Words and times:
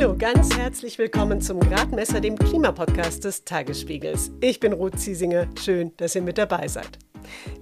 Hallo, 0.00 0.14
ganz 0.16 0.56
herzlich 0.56 0.96
willkommen 0.98 1.40
zum 1.40 1.58
Gradmesser, 1.58 2.20
dem 2.20 2.38
Klimapodcast 2.38 3.24
des 3.24 3.42
Tagesspiegels. 3.44 4.30
Ich 4.40 4.60
bin 4.60 4.72
Ruth 4.72 4.96
Ziesinger. 4.96 5.48
Schön, 5.60 5.90
dass 5.96 6.14
ihr 6.14 6.22
mit 6.22 6.38
dabei 6.38 6.68
seid. 6.68 7.00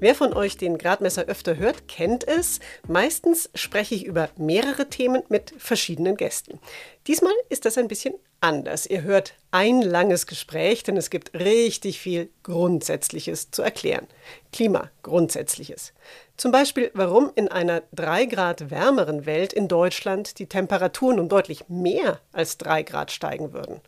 Wer 0.00 0.14
von 0.14 0.34
euch 0.34 0.58
den 0.58 0.76
Gradmesser 0.76 1.24
öfter 1.24 1.56
hört, 1.56 1.88
kennt 1.88 2.28
es. 2.28 2.60
Meistens 2.88 3.48
spreche 3.54 3.94
ich 3.94 4.04
über 4.04 4.28
mehrere 4.36 4.90
Themen 4.90 5.22
mit 5.30 5.54
verschiedenen 5.56 6.18
Gästen. 6.18 6.60
Diesmal 7.06 7.32
ist 7.48 7.64
das 7.64 7.78
ein 7.78 7.88
bisschen 7.88 8.12
anders. 8.40 8.86
Ihr 8.86 9.02
hört 9.02 9.34
ein 9.50 9.82
langes 9.82 10.26
Gespräch, 10.26 10.82
denn 10.82 10.96
es 10.96 11.10
gibt 11.10 11.34
richtig 11.34 12.00
viel 12.00 12.28
Grundsätzliches 12.42 13.50
zu 13.50 13.62
erklären. 13.62 14.06
Klima, 14.52 14.90
Grundsätzliches. 15.02 15.92
Zum 16.36 16.52
Beispiel, 16.52 16.90
warum 16.92 17.32
in 17.34 17.48
einer 17.48 17.82
drei 17.92 18.26
Grad 18.26 18.70
wärmeren 18.70 19.24
Welt 19.24 19.52
in 19.52 19.68
Deutschland 19.68 20.38
die 20.38 20.46
Temperaturen 20.46 21.18
um 21.18 21.28
deutlich 21.28 21.68
mehr 21.68 22.20
als 22.32 22.58
drei 22.58 22.82
Grad 22.82 23.10
steigen 23.10 23.52
würden. 23.52 23.80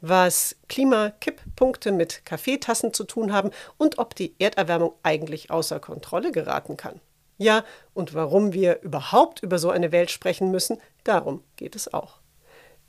Was 0.00 0.54
Klimakipppunkte 0.68 1.90
mit 1.90 2.24
Kaffeetassen 2.24 2.94
zu 2.94 3.04
tun 3.04 3.32
haben 3.32 3.50
und 3.76 3.98
ob 3.98 4.14
die 4.14 4.34
Erderwärmung 4.38 4.92
eigentlich 5.02 5.50
außer 5.50 5.80
Kontrolle 5.80 6.30
geraten 6.30 6.76
kann. 6.76 7.00
Ja, 7.38 7.64
und 7.94 8.14
warum 8.14 8.52
wir 8.52 8.82
überhaupt 8.82 9.42
über 9.42 9.58
so 9.58 9.70
eine 9.70 9.92
Welt 9.92 10.10
sprechen 10.10 10.50
müssen, 10.50 10.80
darum 11.04 11.42
geht 11.56 11.76
es 11.76 11.92
auch. 11.92 12.17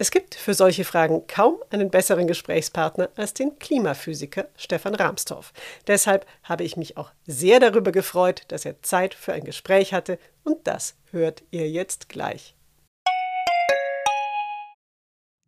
Es 0.02 0.12
gibt 0.12 0.36
für 0.36 0.54
solche 0.54 0.86
Fragen 0.86 1.28
kaum 1.28 1.58
einen 1.72 1.92
besseren 1.92 2.26
Gesprächspartner 2.26 3.10
als 3.18 3.34
den 3.34 3.60
Klimaphysiker 3.60 4.48
Stefan 4.56 4.96
Rahmstorff. 4.96 5.52
Deshalb 5.88 6.26
habe 6.44 6.64
ich 6.64 6.78
mich 6.78 6.96
auch 6.96 7.12
sehr 7.28 7.60
darüber 7.60 7.92
gefreut, 7.92 8.44
dass 8.48 8.64
er 8.64 8.82
Zeit 8.82 9.14
für 9.14 9.34
ein 9.34 9.44
Gespräch 9.44 9.94
hatte 9.94 10.18
und 10.46 10.66
das 10.66 10.96
hört 11.12 11.44
ihr 11.52 11.70
jetzt 11.70 12.08
gleich. 12.08 12.56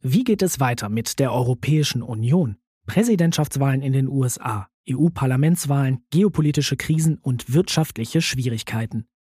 Wie 0.02 0.26
geht 0.26 0.42
es 0.42 0.60
weiter 0.60 0.90
mit 0.90 1.20
der 1.20 1.32
Europäischen 1.32 2.02
Union? 2.02 2.58
Präsidentschaftswahlen 2.88 3.82
in 3.82 3.94
den 3.94 4.10
USA, 4.10 4.68
EU-Parlamentswahlen, 4.90 6.04
geopolitische 6.10 6.76
Krisen 6.76 7.20
und 7.20 7.54
wirtschaftliche 7.54 8.22
Schwierigkeiten. 8.22 9.08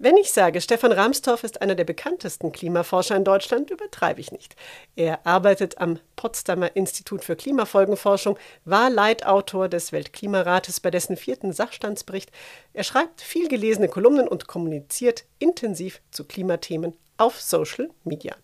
Wenn 0.00 0.16
ich 0.16 0.30
sage, 0.30 0.60
Stefan 0.60 0.92
Ramstorff 0.92 1.42
ist 1.42 1.60
einer 1.60 1.74
der 1.74 1.82
bekanntesten 1.82 2.52
Klimaforscher 2.52 3.16
in 3.16 3.24
Deutschland, 3.24 3.68
übertreibe 3.70 4.20
ich 4.20 4.30
nicht. 4.30 4.54
Er 4.94 5.26
arbeitet 5.26 5.78
am 5.78 5.98
Potsdamer 6.14 6.76
Institut 6.76 7.24
für 7.24 7.34
Klimafolgenforschung, 7.34 8.38
war 8.64 8.90
Leitautor 8.90 9.68
des 9.68 9.90
Weltklimarates 9.90 10.78
bei 10.78 10.92
dessen 10.92 11.16
vierten 11.16 11.52
Sachstandsbericht. 11.52 12.30
Er 12.74 12.84
schreibt 12.84 13.20
viel 13.20 13.48
gelesene 13.48 13.88
Kolumnen 13.88 14.28
und 14.28 14.46
kommuniziert 14.46 15.24
intensiv 15.40 16.00
zu 16.12 16.24
Klimathemen 16.24 16.96
auf 17.16 17.40
Social 17.40 17.90
Media. 18.04 18.36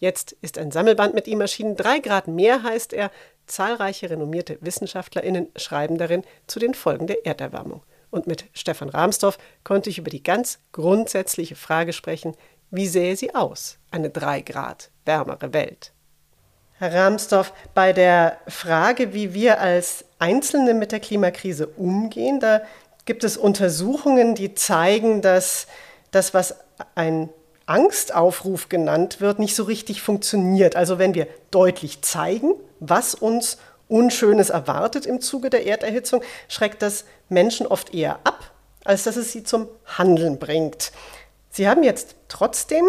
Jetzt 0.00 0.32
ist 0.42 0.58
ein 0.58 0.70
Sammelband 0.70 1.14
mit 1.14 1.26
ihm 1.26 1.40
erschienen. 1.40 1.76
Drei 1.76 2.00
Grad 2.00 2.28
mehr 2.28 2.62
heißt 2.62 2.92
er. 2.92 3.10
Zahlreiche 3.46 4.10
renommierte 4.10 4.58
WissenschaftlerInnen 4.60 5.48
schreiben 5.56 5.96
darin 5.96 6.24
zu 6.46 6.58
den 6.58 6.74
Folgen 6.74 7.06
der 7.06 7.24
Erderwärmung. 7.24 7.82
Und 8.10 8.26
mit 8.26 8.44
Stefan 8.52 8.88
Rahmsdorf 8.88 9.38
konnte 9.64 9.90
ich 9.90 9.98
über 9.98 10.10
die 10.10 10.22
ganz 10.22 10.58
grundsätzliche 10.72 11.56
Frage 11.56 11.92
sprechen, 11.92 12.36
wie 12.70 12.86
sähe 12.86 13.16
sie 13.16 13.34
aus, 13.34 13.78
eine 13.90 14.10
drei 14.10 14.42
Grad 14.42 14.90
wärmere 15.04 15.52
Welt? 15.52 15.92
Herr 16.78 16.94
Rahmsdorf, 16.94 17.52
bei 17.74 17.92
der 17.92 18.38
Frage, 18.46 19.12
wie 19.12 19.34
wir 19.34 19.60
als 19.60 20.04
Einzelne 20.18 20.72
mit 20.72 20.92
der 20.92 21.00
Klimakrise 21.00 21.66
umgehen, 21.66 22.40
da 22.40 22.62
gibt 23.04 23.24
es 23.24 23.36
Untersuchungen, 23.36 24.34
die 24.34 24.54
zeigen, 24.54 25.20
dass 25.20 25.66
das, 26.10 26.32
was 26.32 26.54
ein 26.94 27.28
Angstaufruf 27.66 28.68
genannt 28.68 29.20
wird, 29.20 29.38
nicht 29.38 29.54
so 29.54 29.64
richtig 29.64 30.02
funktioniert. 30.02 30.74
Also 30.74 30.98
wenn 30.98 31.14
wir 31.14 31.28
deutlich 31.50 32.02
zeigen, 32.02 32.54
was 32.80 33.14
uns 33.14 33.58
Unschönes 33.90 34.50
erwartet 34.50 35.04
im 35.04 35.20
Zuge 35.20 35.50
der 35.50 35.66
Erderhitzung, 35.66 36.22
schreckt 36.48 36.80
das 36.82 37.04
Menschen 37.28 37.66
oft 37.66 37.92
eher 37.92 38.20
ab, 38.24 38.52
als 38.84 39.02
dass 39.04 39.16
es 39.16 39.32
sie 39.32 39.44
zum 39.44 39.68
Handeln 39.84 40.38
bringt. 40.38 40.92
Sie 41.50 41.68
haben 41.68 41.82
jetzt 41.82 42.14
trotzdem 42.28 42.84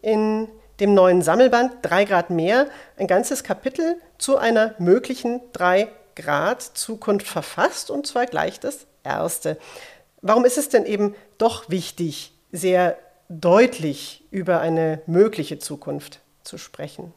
in 0.00 0.48
dem 0.80 0.94
neuen 0.94 1.22
Sammelband 1.22 1.72
3 1.82 2.04
Grad 2.04 2.30
mehr 2.30 2.68
ein 2.96 3.06
ganzes 3.06 3.44
Kapitel 3.44 3.96
zu 4.18 4.36
einer 4.36 4.74
möglichen 4.78 5.40
3 5.52 5.88
Grad 6.16 6.62
Zukunft 6.62 7.26
verfasst 7.26 7.90
und 7.90 8.06
zwar 8.06 8.26
gleich 8.26 8.60
das 8.60 8.86
erste. 9.02 9.58
Warum 10.22 10.44
ist 10.44 10.58
es 10.58 10.68
denn 10.68 10.86
eben 10.86 11.14
doch 11.38 11.68
wichtig, 11.68 12.32
sehr 12.52 12.96
deutlich 13.28 14.24
über 14.30 14.60
eine 14.60 15.02
mögliche 15.06 15.58
Zukunft 15.58 16.20
zu 16.44 16.58
sprechen? 16.58 17.12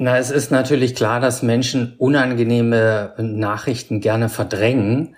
Na, 0.00 0.16
es 0.16 0.30
ist 0.30 0.52
natürlich 0.52 0.94
klar, 0.94 1.18
dass 1.18 1.42
Menschen 1.42 1.96
unangenehme 1.98 3.14
Nachrichten 3.18 4.00
gerne 4.00 4.28
verdrängen. 4.28 5.16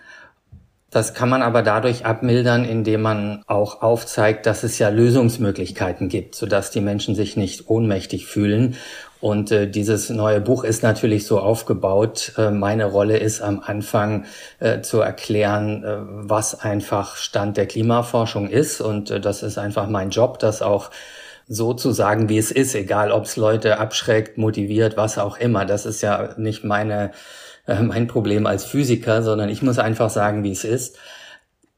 Das 0.90 1.12
kann 1.12 1.28
man 1.28 1.42
aber 1.42 1.60
dadurch 1.60 2.06
abmildern, 2.06 2.64
indem 2.64 3.02
man 3.02 3.42
auch 3.46 3.82
aufzeigt, 3.82 4.46
dass 4.46 4.62
es 4.62 4.78
ja 4.78 4.88
Lösungsmöglichkeiten 4.88 6.08
gibt, 6.08 6.34
sodass 6.34 6.70
die 6.70 6.80
Menschen 6.80 7.14
sich 7.14 7.36
nicht 7.36 7.68
ohnmächtig 7.68 8.26
fühlen. 8.26 8.74
Und 9.20 9.52
äh, 9.52 9.70
dieses 9.70 10.08
neue 10.08 10.40
Buch 10.40 10.64
ist 10.64 10.82
natürlich 10.82 11.26
so 11.26 11.40
aufgebaut. 11.40 12.32
Äh, 12.38 12.50
meine 12.50 12.86
Rolle 12.86 13.18
ist 13.18 13.42
am 13.42 13.60
Anfang 13.60 14.24
äh, 14.60 14.80
zu 14.80 15.00
erklären, 15.00 15.84
äh, 15.84 15.96
was 16.00 16.58
einfach 16.58 17.16
Stand 17.16 17.58
der 17.58 17.66
Klimaforschung 17.66 18.48
ist. 18.48 18.80
Und 18.80 19.10
äh, 19.10 19.20
das 19.20 19.42
ist 19.42 19.58
einfach 19.58 19.88
mein 19.90 20.08
Job, 20.08 20.38
das 20.38 20.62
auch 20.62 20.90
so 21.52 21.74
zu 21.74 21.90
sagen, 21.90 22.28
wie 22.28 22.38
es 22.38 22.52
ist, 22.52 22.76
egal 22.76 23.10
ob 23.10 23.24
es 23.24 23.34
Leute 23.34 23.78
abschreckt, 23.78 24.38
motiviert, 24.38 24.96
was 24.96 25.18
auch 25.18 25.36
immer. 25.36 25.64
Das 25.64 25.84
ist 25.84 26.00
ja 26.00 26.36
nicht 26.38 26.62
meine, 26.62 27.10
äh, 27.66 27.82
mein 27.82 28.06
Problem 28.06 28.46
als 28.46 28.64
Physiker, 28.64 29.24
sondern 29.24 29.48
ich 29.48 29.60
muss 29.60 29.80
einfach 29.80 30.10
sagen, 30.10 30.44
wie 30.44 30.52
es 30.52 30.62
ist. 30.62 30.96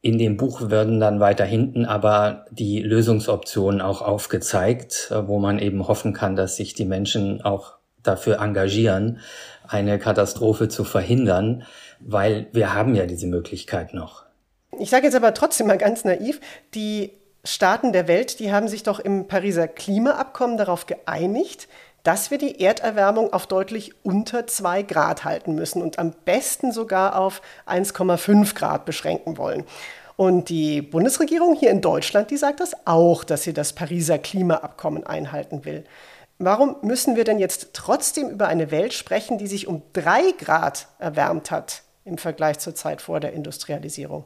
In 0.02 0.18
dem 0.18 0.36
Buch 0.36 0.68
werden 0.68 1.00
dann 1.00 1.20
weiter 1.20 1.46
hinten 1.46 1.86
aber 1.86 2.44
die 2.50 2.82
Lösungsoptionen 2.82 3.80
auch 3.80 4.02
aufgezeigt, 4.02 5.08
äh, 5.10 5.26
wo 5.26 5.38
man 5.38 5.58
eben 5.58 5.88
hoffen 5.88 6.12
kann, 6.12 6.36
dass 6.36 6.56
sich 6.56 6.74
die 6.74 6.84
Menschen 6.84 7.40
auch 7.40 7.76
dafür 8.02 8.40
engagieren, 8.40 9.20
eine 9.66 9.98
Katastrophe 9.98 10.68
zu 10.68 10.84
verhindern, 10.84 11.62
weil 11.98 12.48
wir 12.52 12.74
haben 12.74 12.94
ja 12.94 13.06
diese 13.06 13.26
Möglichkeit 13.26 13.94
noch. 13.94 14.24
Ich 14.78 14.90
sage 14.90 15.04
jetzt 15.06 15.16
aber 15.16 15.32
trotzdem 15.32 15.66
mal 15.66 15.78
ganz 15.78 16.04
naiv, 16.04 16.40
die 16.74 17.21
Staaten 17.44 17.92
der 17.92 18.06
Welt, 18.06 18.38
die 18.38 18.52
haben 18.52 18.68
sich 18.68 18.84
doch 18.84 19.00
im 19.00 19.26
Pariser 19.26 19.66
Klimaabkommen 19.66 20.56
darauf 20.56 20.86
geeinigt, 20.86 21.66
dass 22.04 22.30
wir 22.30 22.38
die 22.38 22.60
Erderwärmung 22.60 23.32
auf 23.32 23.46
deutlich 23.46 23.94
unter 24.04 24.46
2 24.46 24.82
Grad 24.82 25.24
halten 25.24 25.54
müssen 25.54 25.82
und 25.82 25.98
am 25.98 26.12
besten 26.24 26.70
sogar 26.70 27.18
auf 27.18 27.42
1,5 27.66 28.54
Grad 28.54 28.84
beschränken 28.84 29.38
wollen. 29.38 29.64
Und 30.16 30.50
die 30.50 30.82
Bundesregierung 30.82 31.54
hier 31.54 31.70
in 31.70 31.80
Deutschland, 31.80 32.30
die 32.30 32.36
sagt 32.36 32.60
das 32.60 32.76
auch, 32.84 33.24
dass 33.24 33.42
sie 33.42 33.52
das 33.52 33.72
Pariser 33.72 34.18
Klimaabkommen 34.18 35.04
einhalten 35.04 35.64
will. 35.64 35.84
Warum 36.38 36.76
müssen 36.82 37.16
wir 37.16 37.24
denn 37.24 37.38
jetzt 37.38 37.70
trotzdem 37.72 38.28
über 38.28 38.46
eine 38.46 38.70
Welt 38.70 38.94
sprechen, 38.94 39.38
die 39.38 39.46
sich 39.48 39.66
um 39.66 39.82
3 39.94 40.32
Grad 40.38 40.86
erwärmt 41.00 41.50
hat 41.50 41.82
im 42.04 42.18
Vergleich 42.18 42.58
zur 42.60 42.74
Zeit 42.76 43.00
vor 43.00 43.18
der 43.18 43.32
Industrialisierung? 43.32 44.24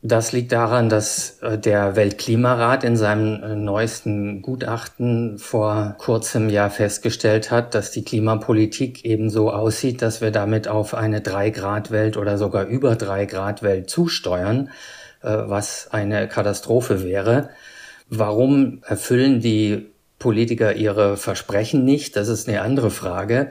Das 0.00 0.30
liegt 0.30 0.52
daran, 0.52 0.88
dass 0.88 1.40
äh, 1.42 1.58
der 1.58 1.96
Weltklimarat 1.96 2.84
in 2.84 2.96
seinem 2.96 3.42
äh, 3.42 3.56
neuesten 3.56 4.42
Gutachten 4.42 5.38
vor 5.38 5.96
kurzem 5.98 6.48
Jahr 6.48 6.70
festgestellt 6.70 7.50
hat, 7.50 7.74
dass 7.74 7.90
die 7.90 8.04
Klimapolitik 8.04 9.04
eben 9.04 9.28
so 9.28 9.50
aussieht, 9.50 10.00
dass 10.00 10.20
wir 10.20 10.30
damit 10.30 10.68
auf 10.68 10.94
eine 10.94 11.20
Drei-Grad-Welt 11.20 12.16
oder 12.16 12.38
sogar 12.38 12.66
über 12.66 12.94
Drei-Grad-Welt 12.94 13.90
zusteuern, 13.90 14.70
äh, 15.22 15.30
was 15.30 15.88
eine 15.90 16.28
Katastrophe 16.28 17.02
wäre. 17.02 17.48
Warum 18.08 18.82
erfüllen 18.86 19.40
die 19.40 19.90
Politiker 20.20 20.74
ihre 20.74 21.16
Versprechen 21.16 21.84
nicht? 21.84 22.14
Das 22.14 22.28
ist 22.28 22.48
eine 22.48 22.62
andere 22.62 22.92
Frage. 22.92 23.48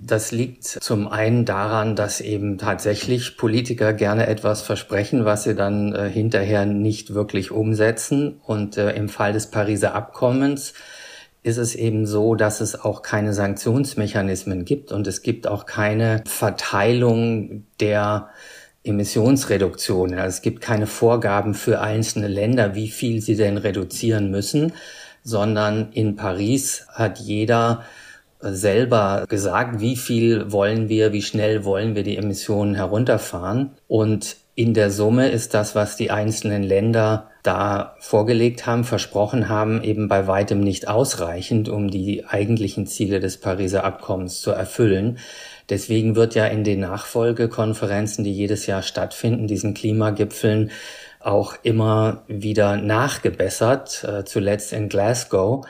Das 0.00 0.30
liegt 0.30 0.64
zum 0.64 1.08
einen 1.08 1.44
daran, 1.44 1.96
dass 1.96 2.20
eben 2.20 2.56
tatsächlich 2.56 3.36
Politiker 3.36 3.92
gerne 3.92 4.28
etwas 4.28 4.62
versprechen, 4.62 5.24
was 5.24 5.42
sie 5.42 5.56
dann 5.56 5.92
äh, 5.92 6.08
hinterher 6.08 6.66
nicht 6.66 7.14
wirklich 7.14 7.50
umsetzen. 7.50 8.40
Und 8.44 8.76
äh, 8.76 8.92
im 8.92 9.08
Fall 9.08 9.32
des 9.32 9.48
Pariser 9.48 9.94
Abkommens 9.94 10.72
ist 11.42 11.56
es 11.56 11.74
eben 11.74 12.06
so, 12.06 12.36
dass 12.36 12.60
es 12.60 12.80
auch 12.80 13.02
keine 13.02 13.32
Sanktionsmechanismen 13.32 14.64
gibt 14.64 14.92
und 14.92 15.06
es 15.06 15.22
gibt 15.22 15.46
auch 15.46 15.66
keine 15.66 16.22
Verteilung 16.26 17.64
der 17.80 18.28
Emissionsreduktionen. 18.84 20.18
Also 20.18 20.36
es 20.36 20.42
gibt 20.42 20.60
keine 20.60 20.86
Vorgaben 20.86 21.54
für 21.54 21.80
einzelne 21.80 22.28
Länder, 22.28 22.74
wie 22.74 22.88
viel 22.88 23.20
sie 23.20 23.36
denn 23.36 23.56
reduzieren 23.56 24.30
müssen, 24.30 24.72
sondern 25.22 25.90
in 25.92 26.16
Paris 26.16 26.86
hat 26.92 27.18
jeder 27.18 27.84
selber 28.40 29.24
gesagt, 29.28 29.80
wie 29.80 29.96
viel 29.96 30.52
wollen 30.52 30.88
wir, 30.88 31.12
wie 31.12 31.22
schnell 31.22 31.64
wollen 31.64 31.94
wir 31.94 32.02
die 32.02 32.16
Emissionen 32.16 32.74
herunterfahren. 32.74 33.70
Und 33.88 34.36
in 34.54 34.74
der 34.74 34.90
Summe 34.90 35.28
ist 35.28 35.54
das, 35.54 35.74
was 35.74 35.96
die 35.96 36.10
einzelnen 36.10 36.62
Länder 36.62 37.30
da 37.42 37.94
vorgelegt 38.00 38.66
haben, 38.66 38.84
versprochen 38.84 39.48
haben, 39.48 39.82
eben 39.82 40.08
bei 40.08 40.26
weitem 40.26 40.60
nicht 40.60 40.88
ausreichend, 40.88 41.68
um 41.68 41.90
die 41.90 42.26
eigentlichen 42.26 42.86
Ziele 42.86 43.20
des 43.20 43.38
Pariser 43.38 43.84
Abkommens 43.84 44.40
zu 44.40 44.50
erfüllen. 44.50 45.18
Deswegen 45.70 46.16
wird 46.16 46.34
ja 46.34 46.46
in 46.46 46.64
den 46.64 46.80
Nachfolgekonferenzen, 46.80 48.24
die 48.24 48.32
jedes 48.32 48.66
Jahr 48.66 48.82
stattfinden, 48.82 49.46
diesen 49.46 49.74
Klimagipfeln, 49.74 50.70
auch 51.20 51.54
immer 51.62 52.24
wieder 52.26 52.76
nachgebessert, 52.76 54.04
äh, 54.04 54.24
zuletzt 54.24 54.72
in 54.72 54.88
Glasgow. 54.88 55.66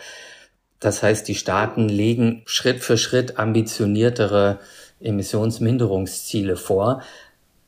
Das 0.81 1.03
heißt, 1.03 1.27
die 1.27 1.35
Staaten 1.35 1.89
legen 1.89 2.43
Schritt 2.47 2.83
für 2.83 2.97
Schritt 2.97 3.39
ambitioniertere 3.39 4.59
Emissionsminderungsziele 5.01 6.57
vor. 6.57 7.03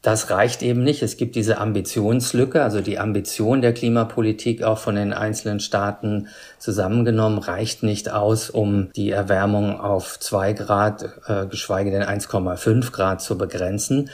Das 0.02 0.30
reicht 0.30 0.62
eben 0.62 0.82
nicht. 0.82 1.02
Es 1.02 1.18
gibt 1.18 1.36
diese 1.36 1.58
Ambitionslücke, 1.58 2.62
also 2.62 2.80
die 2.80 2.98
Ambition 2.98 3.60
der 3.60 3.74
Klimapolitik 3.74 4.62
auch 4.62 4.78
von 4.78 4.94
den 4.94 5.12
einzelnen 5.12 5.60
Staaten 5.60 6.28
zusammengenommen, 6.58 7.38
reicht 7.38 7.82
nicht 7.82 8.10
aus, 8.10 8.48
um 8.48 8.90
die 8.96 9.10
Erwärmung 9.10 9.78
auf 9.78 10.18
zwei 10.18 10.54
Grad, 10.54 11.02
äh, 11.26 11.46
geschweige 11.46 11.90
denn 11.90 12.02
1,5 12.02 12.92
Grad 12.92 13.20
zu 13.20 13.36
begrenzen. 13.36 14.08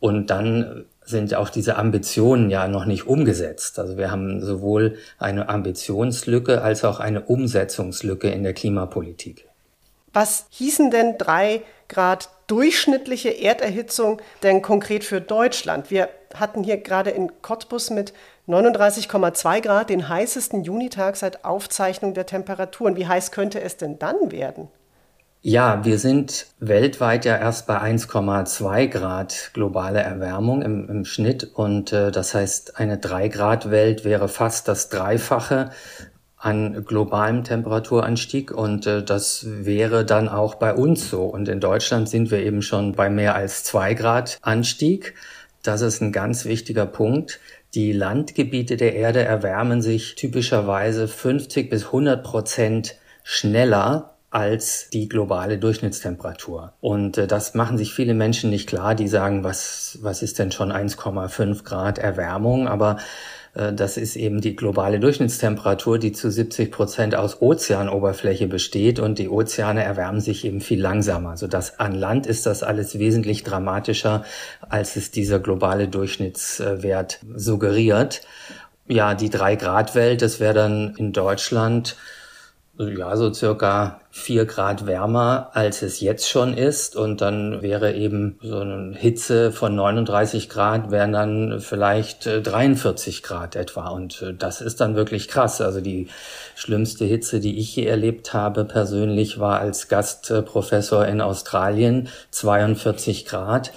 Und 0.00 0.30
dann 0.30 0.86
sind 1.04 1.34
auch 1.34 1.48
diese 1.48 1.76
Ambitionen 1.76 2.50
ja 2.50 2.68
noch 2.68 2.84
nicht 2.84 3.06
umgesetzt. 3.06 3.78
Also 3.78 3.96
wir 3.96 4.10
haben 4.10 4.40
sowohl 4.44 4.96
eine 5.18 5.48
Ambitionslücke 5.48 6.62
als 6.62 6.84
auch 6.84 7.00
eine 7.00 7.22
Umsetzungslücke 7.22 8.28
in 8.28 8.42
der 8.42 8.54
Klimapolitik. 8.54 9.48
Was 10.12 10.46
hießen 10.50 10.90
denn 10.90 11.18
drei 11.18 11.62
Grad 11.88 12.30
durchschnittliche 12.46 13.30
Erderhitzung 13.30 14.20
denn 14.42 14.60
konkret 14.60 15.04
für 15.04 15.20
Deutschland? 15.20 15.90
Wir 15.90 16.08
hatten 16.34 16.64
hier 16.64 16.78
gerade 16.78 17.10
in 17.10 17.42
Cottbus 17.42 17.90
mit 17.90 18.12
39,2 18.48 19.60
Grad 19.60 19.90
den 19.90 20.08
heißesten 20.08 20.64
Junitag 20.64 21.16
seit 21.16 21.44
Aufzeichnung 21.44 22.14
der 22.14 22.26
Temperaturen. 22.26 22.96
Wie 22.96 23.06
heiß 23.06 23.30
könnte 23.30 23.60
es 23.60 23.76
denn 23.76 23.98
dann 23.98 24.32
werden? 24.32 24.68
Ja, 25.42 25.86
wir 25.86 25.98
sind 25.98 26.48
weltweit 26.58 27.24
ja 27.24 27.34
erst 27.34 27.66
bei 27.66 27.80
1,2 27.80 28.88
Grad 28.88 29.50
globale 29.54 30.00
Erwärmung 30.00 30.60
im, 30.60 30.86
im 30.90 31.04
Schnitt 31.06 31.44
und 31.54 31.94
äh, 31.94 32.10
das 32.10 32.34
heißt, 32.34 32.78
eine 32.78 32.98
3 32.98 33.28
Grad 33.28 33.70
Welt 33.70 34.04
wäre 34.04 34.28
fast 34.28 34.68
das 34.68 34.90
Dreifache 34.90 35.70
an 36.36 36.84
globalem 36.84 37.42
Temperaturanstieg 37.42 38.50
und 38.50 38.86
äh, 38.86 39.02
das 39.02 39.46
wäre 39.46 40.04
dann 40.04 40.28
auch 40.28 40.56
bei 40.56 40.74
uns 40.74 41.08
so. 41.08 41.24
Und 41.24 41.48
in 41.48 41.60
Deutschland 41.60 42.10
sind 42.10 42.30
wir 42.30 42.40
eben 42.40 42.60
schon 42.60 42.92
bei 42.92 43.08
mehr 43.08 43.34
als 43.34 43.64
2 43.64 43.94
Grad 43.94 44.38
Anstieg. 44.42 45.14
Das 45.62 45.80
ist 45.80 46.02
ein 46.02 46.12
ganz 46.12 46.44
wichtiger 46.44 46.84
Punkt. 46.84 47.40
Die 47.72 47.92
Landgebiete 47.92 48.76
der 48.76 48.94
Erde 48.94 49.24
erwärmen 49.24 49.80
sich 49.80 50.16
typischerweise 50.16 51.08
50 51.08 51.70
bis 51.70 51.86
100 51.86 52.22
Prozent 52.22 52.96
schneller 53.24 54.16
als 54.30 54.88
die 54.90 55.08
globale 55.08 55.58
Durchschnittstemperatur. 55.58 56.72
Und 56.80 57.18
äh, 57.18 57.26
das 57.26 57.54
machen 57.54 57.76
sich 57.76 57.92
viele 57.92 58.14
Menschen 58.14 58.50
nicht 58.50 58.68
klar, 58.68 58.94
die 58.94 59.08
sagen, 59.08 59.42
was, 59.42 59.98
was 60.02 60.22
ist 60.22 60.38
denn 60.38 60.52
schon 60.52 60.72
1,5 60.72 61.64
Grad 61.64 61.98
Erwärmung? 61.98 62.68
Aber 62.68 62.98
äh, 63.54 63.72
das 63.72 63.96
ist 63.96 64.14
eben 64.14 64.40
die 64.40 64.54
globale 64.54 65.00
Durchschnittstemperatur, 65.00 65.98
die 65.98 66.12
zu 66.12 66.30
70 66.30 66.70
Prozent 66.70 67.14
aus 67.16 67.42
Ozeanoberfläche 67.42 68.46
besteht 68.46 69.00
und 69.00 69.18
die 69.18 69.28
Ozeane 69.28 69.82
erwärmen 69.82 70.20
sich 70.20 70.44
eben 70.44 70.60
viel 70.60 70.80
langsamer, 70.80 71.36
sodass 71.36 71.80
an 71.80 71.94
Land 71.94 72.26
ist 72.26 72.46
das 72.46 72.62
alles 72.62 72.98
wesentlich 73.00 73.42
dramatischer, 73.42 74.24
als 74.60 74.94
es 74.94 75.10
dieser 75.10 75.40
globale 75.40 75.88
Durchschnittswert 75.88 77.20
suggeriert. 77.34 78.22
Ja, 78.86 79.14
die 79.14 79.30
drei 79.30 79.56
Grad 79.56 79.94
Welt, 79.94 80.22
das 80.22 80.40
wäre 80.40 80.54
dann 80.54 80.94
in 80.96 81.12
Deutschland 81.12 81.96
ja, 82.88 83.16
so 83.16 83.32
circa 83.32 84.00
vier 84.10 84.44
Grad 84.46 84.86
wärmer, 84.86 85.50
als 85.52 85.82
es 85.82 86.00
jetzt 86.00 86.28
schon 86.28 86.54
ist. 86.54 86.96
Und 86.96 87.20
dann 87.20 87.62
wäre 87.62 87.94
eben 87.94 88.38
so 88.42 88.60
eine 88.60 88.94
Hitze 88.96 89.52
von 89.52 89.74
39 89.74 90.48
Grad, 90.48 90.90
wären 90.90 91.12
dann 91.12 91.60
vielleicht 91.60 92.26
43 92.26 93.18
äh, 93.18 93.22
Grad 93.22 93.56
etwa. 93.56 93.88
Und 93.88 94.22
äh, 94.22 94.34
das 94.34 94.60
ist 94.60 94.80
dann 94.80 94.96
wirklich 94.96 95.28
krass. 95.28 95.60
Also 95.60 95.80
die 95.80 96.08
schlimmste 96.54 97.04
Hitze, 97.04 97.40
die 97.40 97.58
ich 97.58 97.76
je 97.76 97.84
erlebt 97.84 98.32
habe 98.32 98.64
persönlich, 98.64 99.38
war 99.38 99.60
als 99.60 99.88
Gastprofessor 99.88 101.06
in 101.06 101.20
Australien 101.20 102.08
42 102.30 103.26
Grad. 103.26 103.72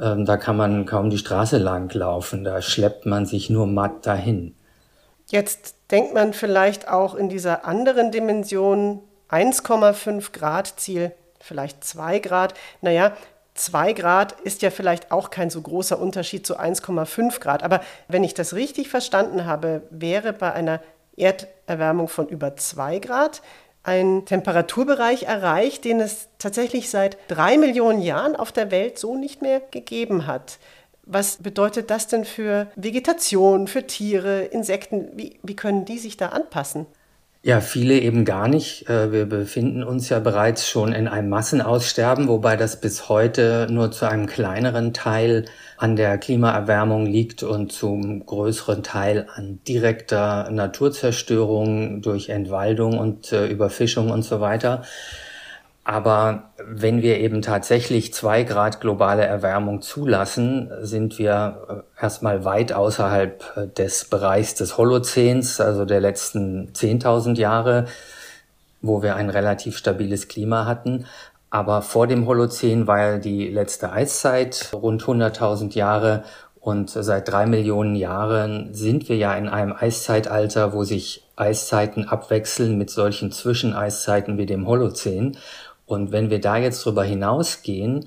Ähm, 0.00 0.24
da 0.24 0.36
kann 0.36 0.56
man 0.56 0.84
kaum 0.84 1.10
die 1.10 1.18
Straße 1.18 1.58
lang 1.58 1.92
laufen. 1.94 2.44
Da 2.44 2.60
schleppt 2.60 3.06
man 3.06 3.24
sich 3.24 3.50
nur 3.50 3.66
matt 3.66 4.06
dahin. 4.06 4.54
Jetzt 5.30 5.74
denkt 5.90 6.14
man 6.14 6.32
vielleicht 6.32 6.88
auch 6.88 7.14
in 7.14 7.28
dieser 7.28 7.66
anderen 7.66 8.10
Dimension 8.10 9.02
1,5 9.30 10.32
Grad 10.32 10.80
Ziel, 10.80 11.12
vielleicht 11.38 11.84
2 11.84 12.18
Grad. 12.20 12.54
Naja, 12.80 13.14
2 13.54 13.92
Grad 13.92 14.40
ist 14.40 14.62
ja 14.62 14.70
vielleicht 14.70 15.12
auch 15.12 15.28
kein 15.28 15.50
so 15.50 15.60
großer 15.60 15.98
Unterschied 15.98 16.46
zu 16.46 16.58
1,5 16.58 17.40
Grad. 17.40 17.62
Aber 17.62 17.80
wenn 18.08 18.24
ich 18.24 18.32
das 18.32 18.54
richtig 18.54 18.88
verstanden 18.88 19.44
habe, 19.44 19.82
wäre 19.90 20.32
bei 20.32 20.52
einer 20.52 20.80
Erderwärmung 21.16 22.08
von 22.08 22.26
über 22.28 22.56
2 22.56 22.98
Grad 23.00 23.42
ein 23.82 24.24
Temperaturbereich 24.24 25.24
erreicht, 25.24 25.84
den 25.84 26.00
es 26.00 26.28
tatsächlich 26.38 26.90
seit 26.90 27.18
drei 27.28 27.58
Millionen 27.58 28.00
Jahren 28.00 28.36
auf 28.36 28.52
der 28.52 28.70
Welt 28.70 28.98
so 28.98 29.16
nicht 29.16 29.42
mehr 29.42 29.60
gegeben 29.60 30.26
hat. 30.26 30.58
Was 31.10 31.38
bedeutet 31.38 31.90
das 31.90 32.06
denn 32.06 32.26
für 32.26 32.70
Vegetation, 32.76 33.66
für 33.66 33.86
Tiere, 33.86 34.42
Insekten? 34.42 35.08
Wie, 35.16 35.38
wie 35.42 35.56
können 35.56 35.86
die 35.86 35.98
sich 35.98 36.18
da 36.18 36.28
anpassen? 36.28 36.86
Ja, 37.42 37.62
viele 37.62 37.98
eben 37.98 38.26
gar 38.26 38.46
nicht. 38.46 38.90
Äh, 38.90 39.10
wir 39.10 39.24
befinden 39.24 39.82
uns 39.82 40.10
ja 40.10 40.18
bereits 40.18 40.68
schon 40.68 40.92
in 40.92 41.08
einem 41.08 41.30
Massenaussterben, 41.30 42.28
wobei 42.28 42.56
das 42.56 42.80
bis 42.80 43.08
heute 43.08 43.68
nur 43.70 43.90
zu 43.90 44.06
einem 44.06 44.26
kleineren 44.26 44.92
Teil 44.92 45.46
an 45.78 45.96
der 45.96 46.18
Klimaerwärmung 46.18 47.06
liegt 47.06 47.42
und 47.42 47.72
zum 47.72 48.26
größeren 48.26 48.82
Teil 48.82 49.28
an 49.34 49.60
direkter 49.66 50.50
Naturzerstörung 50.50 52.02
durch 52.02 52.28
Entwaldung 52.28 52.98
und 52.98 53.32
äh, 53.32 53.46
Überfischung 53.46 54.10
und 54.10 54.24
so 54.24 54.40
weiter. 54.40 54.82
Aber 55.88 56.52
wenn 56.62 57.00
wir 57.00 57.18
eben 57.18 57.40
tatsächlich 57.40 58.12
zwei 58.12 58.42
Grad 58.42 58.82
globale 58.82 59.24
Erwärmung 59.24 59.80
zulassen, 59.80 60.70
sind 60.82 61.18
wir 61.18 61.86
äh, 61.96 62.02
erstmal 62.02 62.44
weit 62.44 62.74
außerhalb 62.74 63.56
äh, 63.56 63.68
des 63.68 64.04
Bereichs 64.04 64.54
des 64.54 64.76
Holozäns, 64.76 65.62
also 65.62 65.86
der 65.86 66.00
letzten 66.00 66.74
10.000 66.74 67.38
Jahre, 67.38 67.86
wo 68.82 69.02
wir 69.02 69.16
ein 69.16 69.30
relativ 69.30 69.78
stabiles 69.78 70.28
Klima 70.28 70.66
hatten. 70.66 71.06
Aber 71.48 71.80
vor 71.80 72.06
dem 72.06 72.26
Holozän 72.26 72.86
war 72.86 72.98
ja 73.00 73.16
die 73.16 73.48
letzte 73.48 73.90
Eiszeit 73.90 74.68
rund 74.74 75.02
100.000 75.02 75.74
Jahre 75.74 76.22
und 76.60 76.90
seit 76.90 77.28
drei 77.28 77.46
Millionen 77.46 77.96
Jahren 77.96 78.74
sind 78.74 79.08
wir 79.08 79.16
ja 79.16 79.34
in 79.34 79.48
einem 79.48 79.72
Eiszeitalter, 79.72 80.74
wo 80.74 80.84
sich 80.84 81.24
Eiszeiten 81.34 82.06
abwechseln 82.06 82.76
mit 82.76 82.90
solchen 82.90 83.32
Zwischeneiszeiten 83.32 84.36
wie 84.36 84.44
dem 84.44 84.66
Holozän. 84.66 85.38
Und 85.88 86.12
wenn 86.12 86.30
wir 86.30 86.40
da 86.40 86.58
jetzt 86.58 86.84
drüber 86.84 87.02
hinausgehen, 87.02 88.06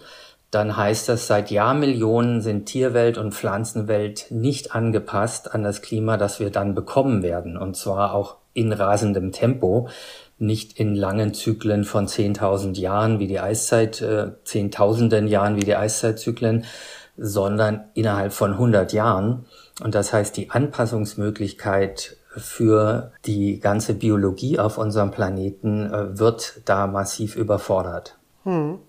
dann 0.52 0.78
heißt 0.78 1.10
das, 1.10 1.28
seit 1.28 1.50
Jahrmillionen 1.50 2.42
sind 2.42 2.66
Tierwelt 2.66 3.18
und 3.18 3.34
Pflanzenwelt 3.34 4.28
nicht 4.30 4.76
angepasst 4.76 5.54
an 5.54 5.64
das 5.64 5.82
Klima, 5.82 6.18
das 6.18 6.40
wir 6.40 6.52
dann 6.52 6.76
bekommen 6.76 7.24
werden. 7.24 7.58
Und 7.58 7.76
zwar 7.76 8.14
auch 8.14 8.36
in 8.54 8.72
rasendem 8.72 9.32
Tempo, 9.32 9.88
nicht 10.38 10.80
in 10.80 10.94
langen 10.96 11.34
Zyklen 11.34 11.86
von 11.86 12.08
10.000 12.08 12.78
Jahren 12.78 13.20
wie 13.20 13.28
die 13.28 13.40
Eiszeit, 13.40 14.02
äh, 14.02 14.32
Zehntausenden 14.44 15.28
Jahren 15.28 15.56
wie 15.56 15.66
die 15.66 15.76
Eiszeitzyklen, 15.76 16.66
sondern 17.18 17.86
innerhalb 17.94 18.34
von 18.34 18.54
100 18.54 18.94
Jahren. 18.94 19.46
Und 19.82 19.96
das 19.96 20.12
heißt, 20.12 20.36
die 20.36 20.50
Anpassungsmöglichkeit 20.50 22.18
für 22.36 23.12
die 23.26 23.60
ganze 23.60 23.94
Biologie 23.94 24.60
auf 24.60 24.78
unserem 24.78 25.12
Planeten 25.12 25.92
äh, 25.92 26.18
wird 26.18 26.62
da 26.66 26.88
massiv 26.88 27.36
überfordert. 27.36 28.18
Hm. 28.44 28.80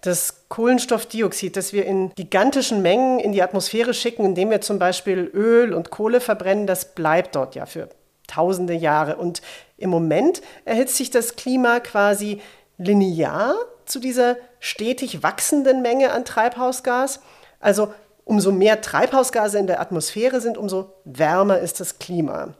Das 0.00 0.48
Kohlenstoffdioxid, 0.48 1.56
das 1.56 1.72
wir 1.72 1.86
in 1.86 2.12
gigantischen 2.14 2.82
Mengen 2.82 3.20
in 3.20 3.32
die 3.32 3.42
Atmosphäre 3.42 3.94
schicken, 3.94 4.24
indem 4.24 4.50
wir 4.50 4.60
zum 4.60 4.78
Beispiel 4.80 5.30
Öl 5.32 5.72
und 5.72 5.90
Kohle 5.90 6.20
verbrennen, 6.20 6.66
das 6.66 6.94
bleibt 6.94 7.36
dort 7.36 7.54
ja 7.54 7.66
für 7.66 7.88
tausende 8.26 8.74
Jahre. 8.74 9.16
Und 9.16 9.42
im 9.76 9.90
Moment 9.90 10.42
erhitzt 10.64 10.96
sich 10.96 11.10
das 11.10 11.36
Klima 11.36 11.78
quasi 11.78 12.40
linear 12.78 13.54
zu 13.84 14.00
dieser 14.00 14.36
stetig 14.58 15.22
wachsenden 15.22 15.82
Menge 15.82 16.12
an 16.12 16.24
Treibhausgas. 16.24 17.20
Also 17.60 17.92
umso 18.24 18.50
mehr 18.50 18.80
Treibhausgase 18.80 19.58
in 19.58 19.66
der 19.66 19.80
Atmosphäre 19.80 20.40
sind, 20.40 20.58
umso 20.58 20.92
wärmer 21.04 21.58
ist 21.58 21.78
das 21.78 21.98
Klima. 21.98 22.54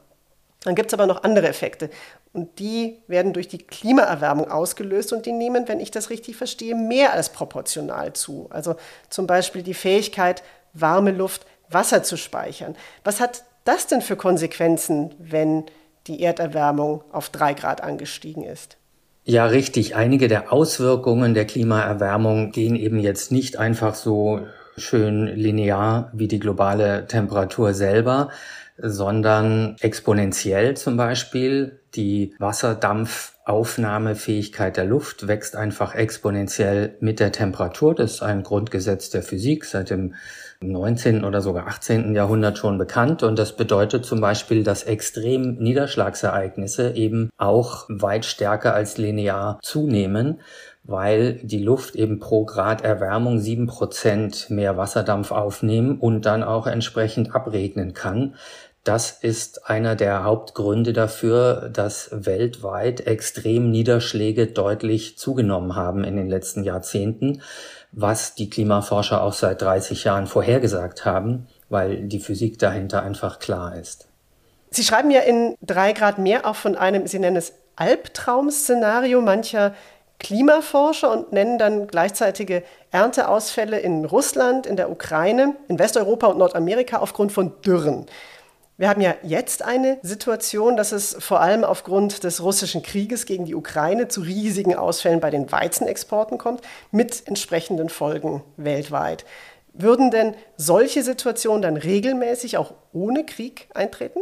Dann 0.64 0.74
gibt 0.74 0.92
es 0.92 0.94
aber 0.94 1.06
noch 1.06 1.24
andere 1.24 1.48
Effekte. 1.48 1.90
Und 2.32 2.58
die 2.58 2.98
werden 3.08 3.32
durch 3.32 3.48
die 3.48 3.58
Klimaerwärmung 3.58 4.50
ausgelöst 4.50 5.12
und 5.12 5.26
die 5.26 5.32
nehmen, 5.32 5.68
wenn 5.68 5.80
ich 5.80 5.90
das 5.90 6.10
richtig 6.10 6.36
verstehe, 6.36 6.74
mehr 6.74 7.12
als 7.12 7.30
proportional 7.30 8.12
zu. 8.12 8.46
Also 8.50 8.76
zum 9.10 9.26
Beispiel 9.26 9.62
die 9.62 9.74
Fähigkeit, 9.74 10.42
warme 10.72 11.10
Luft, 11.10 11.46
Wasser 11.68 12.02
zu 12.02 12.16
speichern. 12.16 12.76
Was 13.04 13.20
hat 13.20 13.44
das 13.64 13.86
denn 13.86 14.02
für 14.02 14.16
Konsequenzen, 14.16 15.14
wenn 15.18 15.64
die 16.06 16.22
Erderwärmung 16.22 17.02
auf 17.12 17.30
drei 17.30 17.54
Grad 17.54 17.82
angestiegen 17.82 18.44
ist? 18.44 18.76
Ja, 19.24 19.46
richtig. 19.46 19.94
Einige 19.94 20.26
der 20.26 20.52
Auswirkungen 20.52 21.34
der 21.34 21.46
Klimaerwärmung 21.46 22.50
gehen 22.50 22.74
eben 22.74 22.98
jetzt 22.98 23.30
nicht 23.30 23.56
einfach 23.56 23.94
so 23.94 24.40
schön 24.76 25.26
linear 25.26 26.10
wie 26.12 26.28
die 26.28 26.40
globale 26.40 27.06
Temperatur 27.06 27.74
selber, 27.74 28.30
sondern 28.78 29.76
exponentiell 29.80 30.76
zum 30.76 30.96
Beispiel. 30.96 31.80
Die 31.94 32.34
Wasserdampfaufnahmefähigkeit 32.38 34.78
der 34.78 34.86
Luft 34.86 35.28
wächst 35.28 35.56
einfach 35.56 35.94
exponentiell 35.94 36.96
mit 37.00 37.20
der 37.20 37.32
Temperatur. 37.32 37.94
Das 37.94 38.12
ist 38.12 38.22
ein 38.22 38.42
Grundgesetz 38.42 39.10
der 39.10 39.22
Physik 39.22 39.66
seit 39.66 39.90
dem 39.90 40.14
19. 40.62 41.24
oder 41.24 41.42
sogar 41.42 41.66
18. 41.66 42.14
Jahrhundert 42.14 42.56
schon 42.56 42.78
bekannt. 42.78 43.22
Und 43.22 43.38
das 43.38 43.56
bedeutet 43.56 44.06
zum 44.06 44.20
Beispiel, 44.20 44.64
dass 44.64 44.84
extrem 44.84 45.56
Niederschlagsereignisse 45.56 46.94
eben 46.94 47.30
auch 47.36 47.86
weit 47.88 48.24
stärker 48.24 48.74
als 48.74 48.96
linear 48.96 49.58
zunehmen 49.62 50.40
weil 50.84 51.34
die 51.42 51.62
Luft 51.62 51.94
eben 51.94 52.18
pro 52.18 52.44
Grad 52.44 52.82
Erwärmung 52.82 53.38
sieben 53.38 53.66
Prozent 53.66 54.50
mehr 54.50 54.76
Wasserdampf 54.76 55.30
aufnehmen 55.30 55.98
und 55.98 56.26
dann 56.26 56.42
auch 56.42 56.66
entsprechend 56.66 57.34
abregnen 57.34 57.94
kann. 57.94 58.34
Das 58.84 59.12
ist 59.12 59.70
einer 59.70 59.94
der 59.94 60.24
Hauptgründe 60.24 60.92
dafür, 60.92 61.70
dass 61.72 62.10
weltweit 62.12 63.06
extrem 63.06 63.70
Niederschläge 63.70 64.48
deutlich 64.48 65.16
zugenommen 65.16 65.76
haben 65.76 66.02
in 66.02 66.16
den 66.16 66.28
letzten 66.28 66.64
Jahrzehnten, 66.64 67.42
was 67.92 68.34
die 68.34 68.50
Klimaforscher 68.50 69.22
auch 69.22 69.34
seit 69.34 69.62
30 69.62 70.02
Jahren 70.02 70.26
vorhergesagt 70.26 71.04
haben, 71.04 71.46
weil 71.68 72.08
die 72.08 72.18
Physik 72.18 72.58
dahinter 72.58 73.04
einfach 73.04 73.38
klar 73.38 73.76
ist. 73.76 74.08
Sie 74.70 74.82
schreiben 74.82 75.12
ja 75.12 75.20
in 75.20 75.54
drei 75.62 75.92
Grad 75.92 76.18
mehr 76.18 76.44
auch 76.44 76.56
von 76.56 76.74
einem, 76.74 77.06
Sie 77.06 77.20
nennen 77.20 77.36
es 77.36 77.52
Albtraum-Szenario 77.76 79.20
mancher 79.20 79.74
Klimaforscher 80.22 81.10
und 81.10 81.32
nennen 81.32 81.58
dann 81.58 81.88
gleichzeitige 81.88 82.62
Ernteausfälle 82.92 83.78
in 83.78 84.04
Russland, 84.04 84.66
in 84.66 84.76
der 84.76 84.90
Ukraine, 84.90 85.56
in 85.68 85.78
Westeuropa 85.78 86.28
und 86.28 86.38
Nordamerika 86.38 86.98
aufgrund 86.98 87.32
von 87.32 87.60
Dürren. 87.62 88.06
Wir 88.78 88.88
haben 88.88 89.00
ja 89.00 89.14
jetzt 89.22 89.62
eine 89.62 89.98
Situation, 90.02 90.76
dass 90.76 90.92
es 90.92 91.16
vor 91.18 91.40
allem 91.40 91.62
aufgrund 91.62 92.24
des 92.24 92.42
russischen 92.42 92.82
Krieges 92.82 93.26
gegen 93.26 93.44
die 93.44 93.54
Ukraine 93.54 94.08
zu 94.08 94.22
riesigen 94.22 94.74
Ausfällen 94.74 95.20
bei 95.20 95.30
den 95.30 95.52
Weizenexporten 95.52 96.38
kommt, 96.38 96.62
mit 96.90 97.26
entsprechenden 97.26 97.88
Folgen 97.90 98.42
weltweit. 98.56 99.24
Würden 99.74 100.10
denn 100.10 100.34
solche 100.56 101.02
Situationen 101.02 101.62
dann 101.62 101.76
regelmäßig 101.76 102.58
auch 102.58 102.72
ohne 102.92 103.24
Krieg 103.24 103.68
eintreten? 103.74 104.20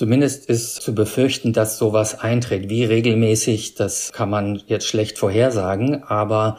Zumindest 0.00 0.48
ist 0.48 0.76
zu 0.80 0.94
befürchten, 0.94 1.52
dass 1.52 1.76
sowas 1.76 2.18
eintritt. 2.18 2.70
Wie 2.70 2.84
regelmäßig, 2.84 3.74
das 3.74 4.12
kann 4.12 4.30
man 4.30 4.62
jetzt 4.66 4.86
schlecht 4.86 5.18
vorhersagen, 5.18 6.04
aber 6.04 6.56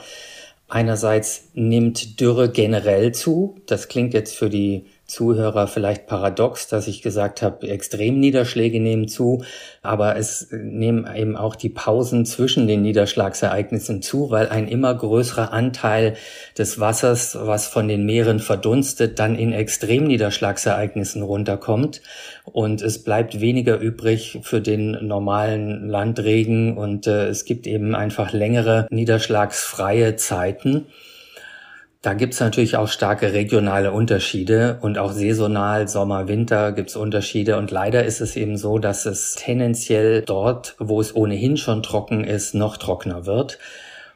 einerseits 0.70 1.50
nimmt 1.56 2.20
Dürre 2.20 2.52
generell 2.52 3.14
zu. 3.14 3.56
Das 3.66 3.88
klingt 3.88 4.14
jetzt 4.14 4.36
für 4.36 4.52
die 4.52 4.91
Zuhörer 5.12 5.68
vielleicht 5.68 6.08
paradox, 6.08 6.68
dass 6.68 6.88
ich 6.88 7.02
gesagt 7.02 7.42
habe, 7.42 7.68
Extremniederschläge 7.68 8.80
nehmen 8.80 9.10
zu, 9.10 9.44
aber 9.82 10.16
es 10.16 10.48
nehmen 10.52 11.06
eben 11.14 11.36
auch 11.36 11.56
die 11.56 11.70
Pausen 11.70 12.26
zwischen 12.26 12.66
den 12.66 12.82
Niederschlagsereignissen 12.82 14.02
zu, 14.02 14.32
weil 14.32 14.48
ein 14.48 14.70
immer 14.70 14.96
größerer 14.96 15.52
Anteil 15.52 16.16
des 16.58 16.80
Wassers, 16.80 17.38
was 17.40 17.68
von 17.68 17.90
den 17.90 18.06
Meeren 18.06 18.40
verdunstet, 18.40 19.20
dann 19.20 19.36
in 19.36 19.52
Extremniederschlagsereignissen 19.52 21.22
runterkommt 21.22 22.02
und 22.46 22.82
es 22.82 23.04
bleibt 23.04 23.42
weniger 23.42 23.80
übrig 23.80 24.40
für 24.44 24.62
den 24.62 25.06
normalen 25.06 25.90
Landregen 25.90 26.78
und 26.78 27.06
äh, 27.08 27.28
es 27.28 27.44
gibt 27.44 27.68
eben 27.68 27.96
einfach 27.96 28.32
längere 28.32 28.88
niederschlagsfreie 28.90 30.16
Zeiten. 30.16 30.88
Da 32.02 32.16
gibt's 32.16 32.40
natürlich 32.40 32.78
auch 32.78 32.88
starke 32.88 33.32
regionale 33.32 33.92
Unterschiede 33.92 34.80
und 34.82 34.98
auch 34.98 35.12
saisonal, 35.12 35.88
Sommer, 35.88 36.28
Winter 36.28 36.72
gibt's 36.72 36.96
Unterschiede. 36.96 37.58
Und 37.58 37.70
leider 37.70 38.06
ist 38.06 38.22
es 38.22 38.36
eben 38.36 38.58
so, 38.58 38.80
dass 38.80 39.06
es 39.06 39.36
tendenziell 39.36 40.24
dort, 40.24 40.76
wo 40.80 41.00
es 41.00 41.16
ohnehin 41.16 41.58
schon 41.58 41.84
trocken 41.84 42.24
ist, 42.24 42.56
noch 42.56 42.78
trockener 42.78 43.28
wird. 43.28 43.60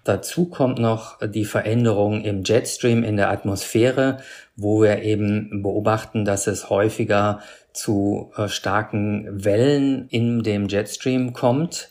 Dazu 0.03 0.45
kommt 0.45 0.79
noch 0.79 1.19
die 1.27 1.45
Veränderung 1.45 2.23
im 2.23 2.43
Jetstream 2.43 3.03
in 3.03 3.17
der 3.17 3.29
Atmosphäre, 3.29 4.17
wo 4.55 4.81
wir 4.81 5.03
eben 5.03 5.61
beobachten, 5.61 6.25
dass 6.25 6.47
es 6.47 6.71
häufiger 6.71 7.41
zu 7.71 8.31
äh, 8.35 8.47
starken 8.47 9.27
Wellen 9.45 10.07
in 10.09 10.41
dem 10.41 10.69
Jetstream 10.69 11.33
kommt 11.33 11.89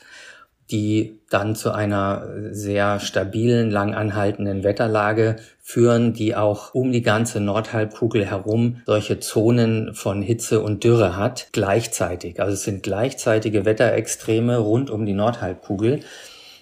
die 0.70 1.20
dann 1.28 1.54
zu 1.54 1.72
einer 1.72 2.28
sehr 2.50 3.00
stabilen, 3.00 3.70
lang 3.70 3.94
anhaltenden 3.94 4.64
Wetterlage 4.64 5.36
führen, 5.60 6.12
die 6.14 6.34
auch 6.36 6.74
um 6.74 6.92
die 6.92 7.02
ganze 7.02 7.40
Nordhalbkugel 7.40 8.24
herum 8.24 8.82
solche 8.86 9.20
Zonen 9.20 9.94
von 9.94 10.22
Hitze 10.22 10.60
und 10.60 10.84
Dürre 10.84 11.16
hat, 11.16 11.48
gleichzeitig. 11.52 12.40
Also 12.40 12.54
es 12.54 12.62
sind 12.62 12.82
gleichzeitige 12.82 13.64
Wetterextreme 13.64 14.58
rund 14.58 14.90
um 14.90 15.04
die 15.04 15.12
Nordhalbkugel. 15.12 16.00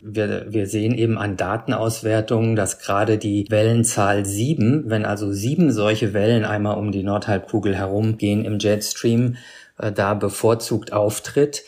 Wir, 0.05 0.47
wir 0.53 0.67
sehen 0.67 0.95
eben 0.95 1.17
an 1.17 1.37
Datenauswertungen, 1.37 2.57
dass 2.57 2.81
gerade 2.81 3.19
die 3.19 3.47
Wellenzahl 3.51 4.25
sieben, 4.25 4.85
wenn 4.87 5.05
also 5.05 5.33
sieben 5.33 5.71
solche 5.71 6.13
Wellen 6.13 6.45
einmal 6.45 6.77
um 6.77 6.91
die 6.91 7.05
Nordhalbkugel 7.05 7.77
herumgehen 7.77 8.45
im 8.45 8.59
Jetstream, 8.59 9.37
äh, 9.79 9.93
da 9.93 10.15
bevorzugt 10.15 10.93
auftritt 10.93 11.63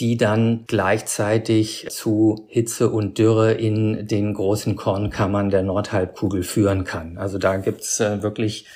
die 0.00 0.16
dann 0.16 0.64
gleichzeitig 0.66 1.86
zu 1.90 2.46
Hitze 2.48 2.90
und 2.90 3.18
Dürre 3.18 3.52
in 3.52 4.06
den 4.06 4.34
großen 4.34 4.76
Kornkammern 4.76 5.50
der 5.50 5.62
Nordhalbkugel 5.62 6.42
führen 6.42 6.84
kann. 6.84 7.18
Also 7.18 7.38
da 7.38 7.56
gibt's 7.56 8.00
äh, 8.00 8.22
wirklich 8.22 8.66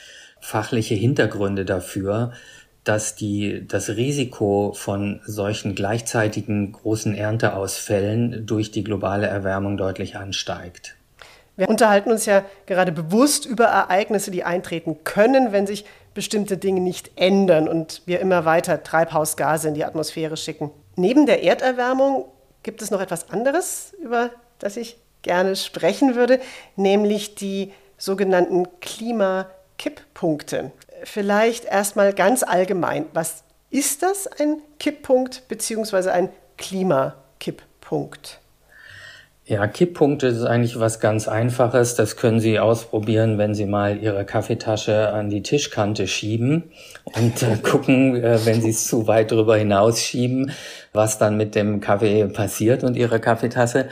fachliche 0.41 0.95
Hintergründe 0.95 1.65
dafür, 1.65 2.33
dass 2.85 3.17
die, 3.17 3.67
das 3.67 3.91
Risiko 3.91 4.73
von 4.77 5.21
solchen 5.25 5.75
gleichzeitigen 5.75 6.71
großen 6.73 7.17
Ernteausfällen 7.17 8.47
durch 8.47 8.71
die 8.71 8.85
globale 8.85 9.27
Erwärmung 9.27 9.77
deutlich 9.77 10.17
ansteigt. 10.17 10.97
Wir 11.57 11.69
unterhalten 11.69 12.11
uns 12.13 12.27
ja 12.27 12.45
gerade 12.67 12.93
bewusst 12.93 13.47
über 13.47 13.65
Ereignisse, 13.65 14.31
die 14.31 14.45
eintreten 14.45 14.99
können, 15.03 15.53
wenn 15.53 15.67
sich 15.67 15.85
bestimmte 16.17 16.57
Dinge 16.57 16.81
nicht 16.81 17.13
ändern 17.15 17.69
und 17.69 18.03
wir 18.07 18.19
immer 18.21 18.45
weiter 18.45 18.83
Treibhausgase 18.83 19.69
in 19.69 19.75
die 19.75 19.85
Atmosphäre 19.85 20.37
schicken. 20.37 20.73
Neben 20.97 21.27
der 21.27 21.45
Erderwärmung 21.45 22.25
gibt 22.65 22.83
es 22.83 22.91
noch 22.91 23.01
etwas 23.01 23.31
anderes, 23.31 23.95
über 24.03 24.31
das 24.59 24.77
ich 24.77 24.97
gerne 25.23 25.55
sprechen 25.55 26.17
würde, 26.17 26.41
nämlich 26.75 27.35
die 27.35 27.73
sogenannten 27.99 28.67
Klimakipppunkte. 28.81 30.73
Vielleicht 31.05 31.67
erstmal 31.67 32.15
ganz 32.15 32.43
allgemein, 32.43 33.07
was 33.13 33.45
ist 33.71 34.03
das 34.03 34.27
ein 34.27 34.63
Kipppunkt 34.79 35.47
bzw. 35.49 36.11
ein 36.11 36.31
Klimakipppunkt? 36.57 38.41
Ja, 39.49 39.69
Kipppunkte 39.69 40.26
ist 40.26 40.43
eigentlich 40.43 40.81
was 40.81 40.99
ganz 40.99 41.29
Einfaches. 41.29 41.95
Das 41.95 42.17
können 42.17 42.41
Sie 42.41 42.59
ausprobieren, 42.59 43.38
wenn 43.38 43.55
Sie 43.55 43.65
mal 43.65 43.97
Ihre 43.97 44.25
Kaffeetasche 44.25 45.11
an 45.12 45.31
die 45.31 45.45
Tischkante 45.45 46.09
schieben 46.09 46.73
und 47.05 47.45
äh, 47.45 47.57
gucken, 47.62 48.17
äh, 48.17 48.45
wenn 48.45 48.61
Sie 48.61 48.71
es 48.71 48.88
zu 48.88 49.07
weit 49.07 49.31
drüber 49.31 49.57
hinausschieben, 49.57 50.50
was 50.93 51.19
dann 51.19 51.37
mit 51.37 51.55
dem 51.55 51.79
Kaffee 51.79 52.26
passiert 52.26 52.83
und 52.83 52.97
Ihrer 52.97 53.21
Kaffeetasse. 53.21 53.87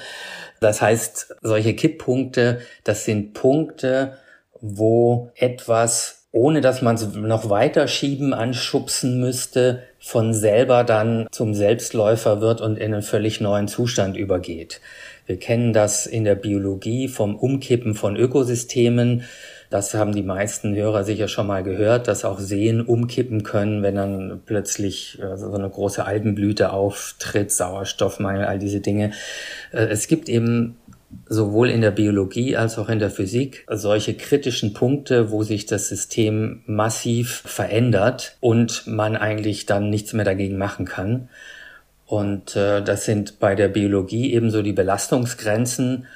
Das 0.58 0.82
heißt, 0.82 1.36
solche 1.40 1.74
Kipppunkte, 1.74 2.58
das 2.82 3.04
sind 3.04 3.32
Punkte, 3.32 4.18
wo 4.60 5.30
etwas, 5.36 6.26
ohne 6.32 6.62
dass 6.62 6.82
man 6.82 6.96
es 6.96 7.14
noch 7.14 7.48
weiter 7.48 7.86
schieben, 7.86 8.34
anschubsen 8.34 9.20
müsste, 9.20 9.84
von 10.00 10.34
selber 10.34 10.82
dann 10.82 11.28
zum 11.30 11.54
Selbstläufer 11.54 12.40
wird 12.40 12.60
und 12.60 12.76
in 12.76 12.92
einen 12.92 13.02
völlig 13.02 13.40
neuen 13.40 13.68
Zustand 13.68 14.16
übergeht. 14.16 14.80
Wir 15.26 15.38
kennen 15.38 15.72
das 15.72 16.06
in 16.06 16.24
der 16.24 16.34
Biologie 16.34 17.08
vom 17.08 17.36
Umkippen 17.36 17.94
von 17.94 18.16
Ökosystemen. 18.16 19.24
Das 19.70 19.94
haben 19.94 20.12
die 20.12 20.22
meisten 20.22 20.74
Hörer 20.74 21.02
sicher 21.02 21.28
schon 21.28 21.46
mal 21.46 21.62
gehört, 21.62 22.06
dass 22.06 22.24
auch 22.24 22.38
Seen 22.38 22.80
umkippen 22.82 23.42
können, 23.42 23.82
wenn 23.82 23.96
dann 23.96 24.42
plötzlich 24.44 25.18
äh, 25.20 25.36
so 25.36 25.52
eine 25.52 25.68
große 25.68 26.04
Algenblüte 26.04 26.72
auftritt, 26.72 27.50
Sauerstoffmangel, 27.50 28.44
all 28.44 28.58
diese 28.58 28.80
Dinge. 28.80 29.12
Äh, 29.72 29.86
es 29.86 30.06
gibt 30.06 30.28
eben 30.28 30.76
sowohl 31.28 31.70
in 31.70 31.80
der 31.80 31.90
Biologie 31.90 32.56
als 32.56 32.78
auch 32.78 32.88
in 32.88 32.98
der 32.98 33.10
Physik 33.10 33.66
solche 33.70 34.14
kritischen 34.14 34.74
Punkte, 34.74 35.30
wo 35.30 35.42
sich 35.42 35.66
das 35.66 35.88
System 35.88 36.62
massiv 36.66 37.42
verändert 37.46 38.36
und 38.40 38.86
man 38.86 39.16
eigentlich 39.16 39.66
dann 39.66 39.90
nichts 39.90 40.12
mehr 40.12 40.24
dagegen 40.24 40.58
machen 40.58 40.84
kann. 40.84 41.28
Und 42.06 42.54
äh, 42.56 42.82
das 42.82 43.04
sind 43.04 43.38
bei 43.38 43.54
der 43.54 43.68
Biologie 43.68 44.32
ebenso 44.34 44.62
die 44.62 44.72
Belastungsgrenzen, 44.72 46.06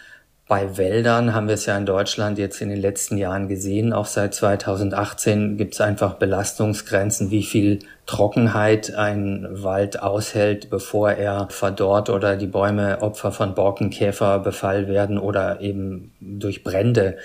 bei 0.49 0.78
Wäldern 0.78 1.35
haben 1.35 1.47
wir 1.47 1.54
es 1.54 1.66
ja 1.66 1.76
in 1.76 1.85
Deutschland 1.85 2.38
jetzt 2.38 2.62
in 2.62 2.71
den 2.71 2.80
letzten 2.80 3.18
Jahren 3.18 3.49
gesehen. 3.49 3.92
Auch 3.92 4.07
seit 4.07 4.33
2018 4.33 5.59
gibt 5.59 5.75
es 5.75 5.83
einfach 5.83 6.14
Belastungsgrenzen, 6.14 7.30
wie 7.30 7.42
viel 7.42 7.80
Trockenheit 8.07 8.95
ein 8.95 9.47
Wald 9.50 10.00
aushält, 10.00 10.71
bevor 10.71 11.11
er 11.11 11.49
verdorrt 11.50 12.09
oder 12.09 12.35
die 12.37 12.47
Bäume 12.47 13.02
Opfer 13.02 13.30
von 13.30 13.54
Borkenkäferbefall 13.54 14.88
werden 14.88 15.18
oder 15.18 15.61
eben 15.61 16.12
durch 16.18 16.64
Brände 16.64 17.18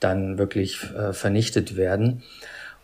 dann 0.00 0.38
wirklich 0.38 0.82
äh, 0.96 1.12
vernichtet 1.12 1.76
werden. 1.76 2.22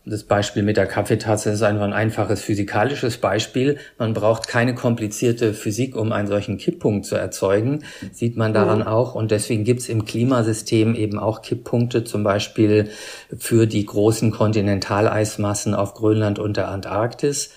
Das 0.09 0.23
Beispiel 0.23 0.63
mit 0.63 0.77
der 0.77 0.87
Kaffeetasse 0.87 1.51
ist 1.51 1.63
einfach 1.63 1.83
ein 1.83 1.93
einfaches 1.93 2.41
physikalisches 2.41 3.17
Beispiel. 3.17 3.79
Man 3.99 4.15
braucht 4.15 4.47
keine 4.47 4.77
komplizierte 4.77 5.53
Physik, 5.53 5.97
um 5.97 6.13
einen 6.13 6.29
solchen 6.29 6.59
Kipppunkt 6.59 7.07
zu 7.07 7.17
erzeugen. 7.17 7.83
Sieht 8.13 8.37
man 8.37 8.55
daran 8.55 8.81
mhm. 8.81 8.87
auch. 8.87 9.17
Und 9.17 9.33
deswegen 9.33 9.65
gibt 9.65 9.81
es 9.81 9.89
im 9.89 10.05
Klimasystem 10.05 10.95
eben 10.95 11.19
auch 11.19 11.43
Kipppunkte, 11.43 12.05
zum 12.05 12.23
Beispiel 12.23 12.89
für 13.37 13.67
die 13.67 13.85
großen 13.85 14.31
Kontinentaleismassen 14.31 15.75
auf 15.75 15.95
Grönland 15.95 16.39
und 16.39 16.57
der 16.57 16.69
Antarktis 16.69 17.51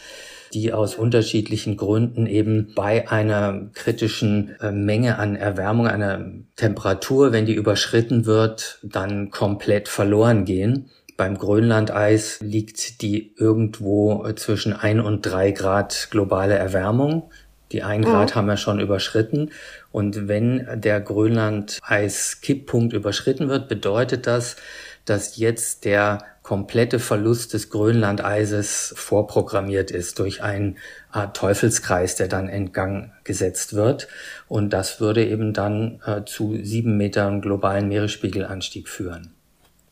die 0.51 0.73
aus 0.73 0.95
unterschiedlichen 0.95 1.77
Gründen 1.77 2.25
eben 2.25 2.73
bei 2.75 3.07
einer 3.07 3.69
kritischen 3.75 4.55
äh, 4.59 4.71
Menge 4.71 5.19
an 5.19 5.35
Erwärmung, 5.35 5.87
einer 5.87 6.25
Temperatur, 6.55 7.31
wenn 7.31 7.45
die 7.45 7.53
überschritten 7.53 8.25
wird, 8.25 8.79
dann 8.81 9.29
komplett 9.29 9.87
verloren 9.87 10.45
gehen. 10.45 10.89
Beim 11.19 11.37
Grönlandeis 11.37 12.39
liegt 12.39 13.01
die 13.01 13.33
irgendwo 13.35 14.25
zwischen 14.37 14.71
ein 14.71 15.01
und 15.01 15.23
drei 15.23 15.51
Grad 15.51 16.07
globale 16.11 16.57
Erwärmung. 16.57 17.29
Die 17.73 17.83
ein 17.83 18.03
Grad 18.03 18.29
mhm. 18.31 18.35
haben 18.35 18.47
wir 18.47 18.55
schon 18.55 18.79
überschritten. 18.79 19.51
Und 19.91 20.29
wenn 20.29 20.65
der 20.79 21.01
Grönlandeis-Kipppunkt 21.01 22.93
überschritten 22.93 23.49
wird, 23.49 23.67
bedeutet 23.67 24.27
das, 24.27 24.55
dass 25.03 25.35
jetzt 25.35 25.83
der 25.83 26.19
komplette 26.41 26.99
Verlust 26.99 27.53
des 27.53 27.69
Grönlandeises 27.69 28.93
vorprogrammiert 28.95 29.91
ist 29.91 30.19
durch 30.19 30.41
einen 30.41 30.77
Art 31.11 31.35
Teufelskreis, 31.35 32.15
der 32.15 32.29
dann 32.29 32.47
entgang 32.47 33.11
gesetzt 33.25 33.73
wird. 33.73 34.07
Und 34.47 34.71
das 34.71 35.01
würde 35.01 35.25
eben 35.25 35.51
dann 35.51 35.99
äh, 36.05 36.23
zu 36.23 36.57
sieben 36.63 36.95
Metern 36.95 37.41
globalen 37.41 37.89
Meeresspiegelanstieg 37.89 38.87
führen. 38.87 39.33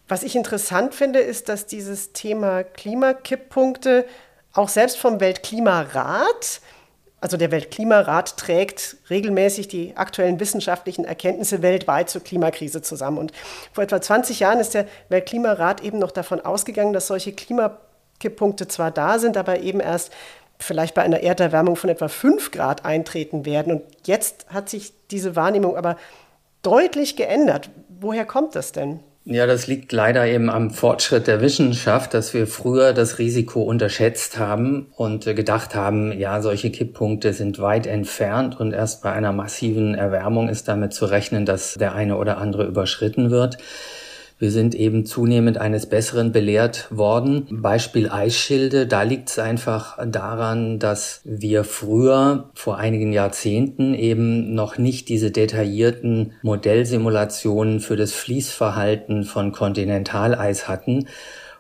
Was 0.08 0.24
ich 0.24 0.36
interessant 0.36 0.96
finde, 0.96 1.20
ist, 1.20 1.50
dass 1.50 1.66
dieses 1.66 2.14
Thema 2.14 2.64
Klimakipppunkte 2.64 4.06
auch 4.54 4.70
selbst 4.70 4.98
vom 4.98 5.20
Weltklimarat, 5.20 6.62
also 7.20 7.36
der 7.36 7.52
Weltklimarat 7.52 8.38
trägt 8.38 8.98
regelmäßig 9.10 9.68
die 9.68 9.98
aktuellen 9.98 10.40
wissenschaftlichen 10.40 11.04
Erkenntnisse 11.04 11.62
weltweit 11.62 12.10
zur 12.10 12.24
Klimakrise 12.24 12.82
zusammen. 12.82 13.18
Und 13.18 13.34
vor 13.74 13.84
etwa 13.84 14.00
20 14.00 14.40
Jahren 14.40 14.60
ist 14.60 14.74
der 14.74 14.88
Weltklimarat 15.10 15.84
eben 15.84 16.00
noch 16.00 16.12
davon 16.12 16.40
ausgegangen, 16.40 16.94
dass 16.94 17.08
solche 17.08 17.34
Klimakipppunkte 17.34 18.68
zwar 18.68 18.92
da 18.92 19.20
sind, 19.20 19.36
aber 19.36 19.60
eben 19.60 19.82
erst 19.82 20.14
vielleicht 20.58 20.96
bei 20.96 21.04
einer 21.04 21.20
Erderwärmung 21.20 21.76
von 21.76 21.90
etwa 21.90 22.08
5 22.08 22.52
Grad 22.52 22.86
eintreten 22.86 23.46
werden. 23.46 23.74
Und 23.74 23.84
jetzt 24.06 24.46
hat 24.50 24.70
sich 24.70 24.94
diese 25.12 25.36
Wahrnehmung 25.36 25.76
aber 25.76 25.98
deutlich 26.62 27.16
geändert. 27.16 27.70
Woher 28.00 28.26
kommt 28.26 28.56
das 28.56 28.72
denn? 28.72 29.02
Ja, 29.30 29.46
das 29.46 29.68
liegt 29.68 29.92
leider 29.92 30.26
eben 30.26 30.50
am 30.50 30.72
Fortschritt 30.72 31.28
der 31.28 31.42
Wissenschaft, 31.42 32.14
dass 32.14 32.34
wir 32.34 32.48
früher 32.48 32.94
das 32.94 33.20
Risiko 33.20 33.62
unterschätzt 33.62 34.40
haben 34.40 34.88
und 34.96 35.26
gedacht 35.26 35.76
haben, 35.76 36.18
ja, 36.18 36.42
solche 36.42 36.72
Kipppunkte 36.72 37.34
sind 37.34 37.60
weit 37.60 37.88
entfernt 37.88 38.58
und 38.58 38.72
erst 38.72 39.04
bei 39.04 39.12
einer 39.12 39.34
massiven 39.34 39.96
Erwärmung 39.96 40.48
ist 40.48 40.70
damit 40.70 40.94
zu 40.94 41.08
rechnen, 41.08 41.46
dass 41.46 41.74
der 41.74 41.94
eine 41.94 42.16
oder 42.16 42.38
andere 42.38 42.64
überschritten 42.64 43.30
wird. 43.30 43.58
Wir 44.40 44.52
sind 44.52 44.76
eben 44.76 45.06
zunehmend 45.08 45.58
eines 45.58 45.88
Besseren 45.88 46.32
belehrt 46.32 46.88
worden. 46.92 47.48
Beispiel 47.50 48.08
Eisschilde, 48.10 48.86
da 48.86 49.02
liegt 49.02 49.30
es 49.30 49.40
einfach 49.40 49.98
daran, 50.06 50.78
dass 50.78 51.22
wir 51.24 51.64
früher, 51.64 52.52
vor 52.54 52.78
einigen 52.78 53.14
Jahrzehnten, 53.14 53.96
eben 53.96 54.54
noch 54.54 54.78
nicht 54.78 55.10
diese 55.10 55.32
detaillierten 55.32 56.34
Modellsimulationen 56.44 57.80
für 57.80 57.96
das 57.96 58.14
Fließverhalten 58.14 59.24
von 59.24 59.52
Kontinentaleis 59.52 60.68
hatten. 60.68 61.08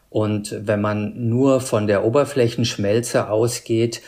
Und 0.09 0.55
wenn 0.61 0.79
man 0.79 1.29
nur 1.29 1.61
von 1.61 1.87
der 1.87 2.05
Oberflächenschmelze 2.05 3.29
ausgeht, 3.29 4.01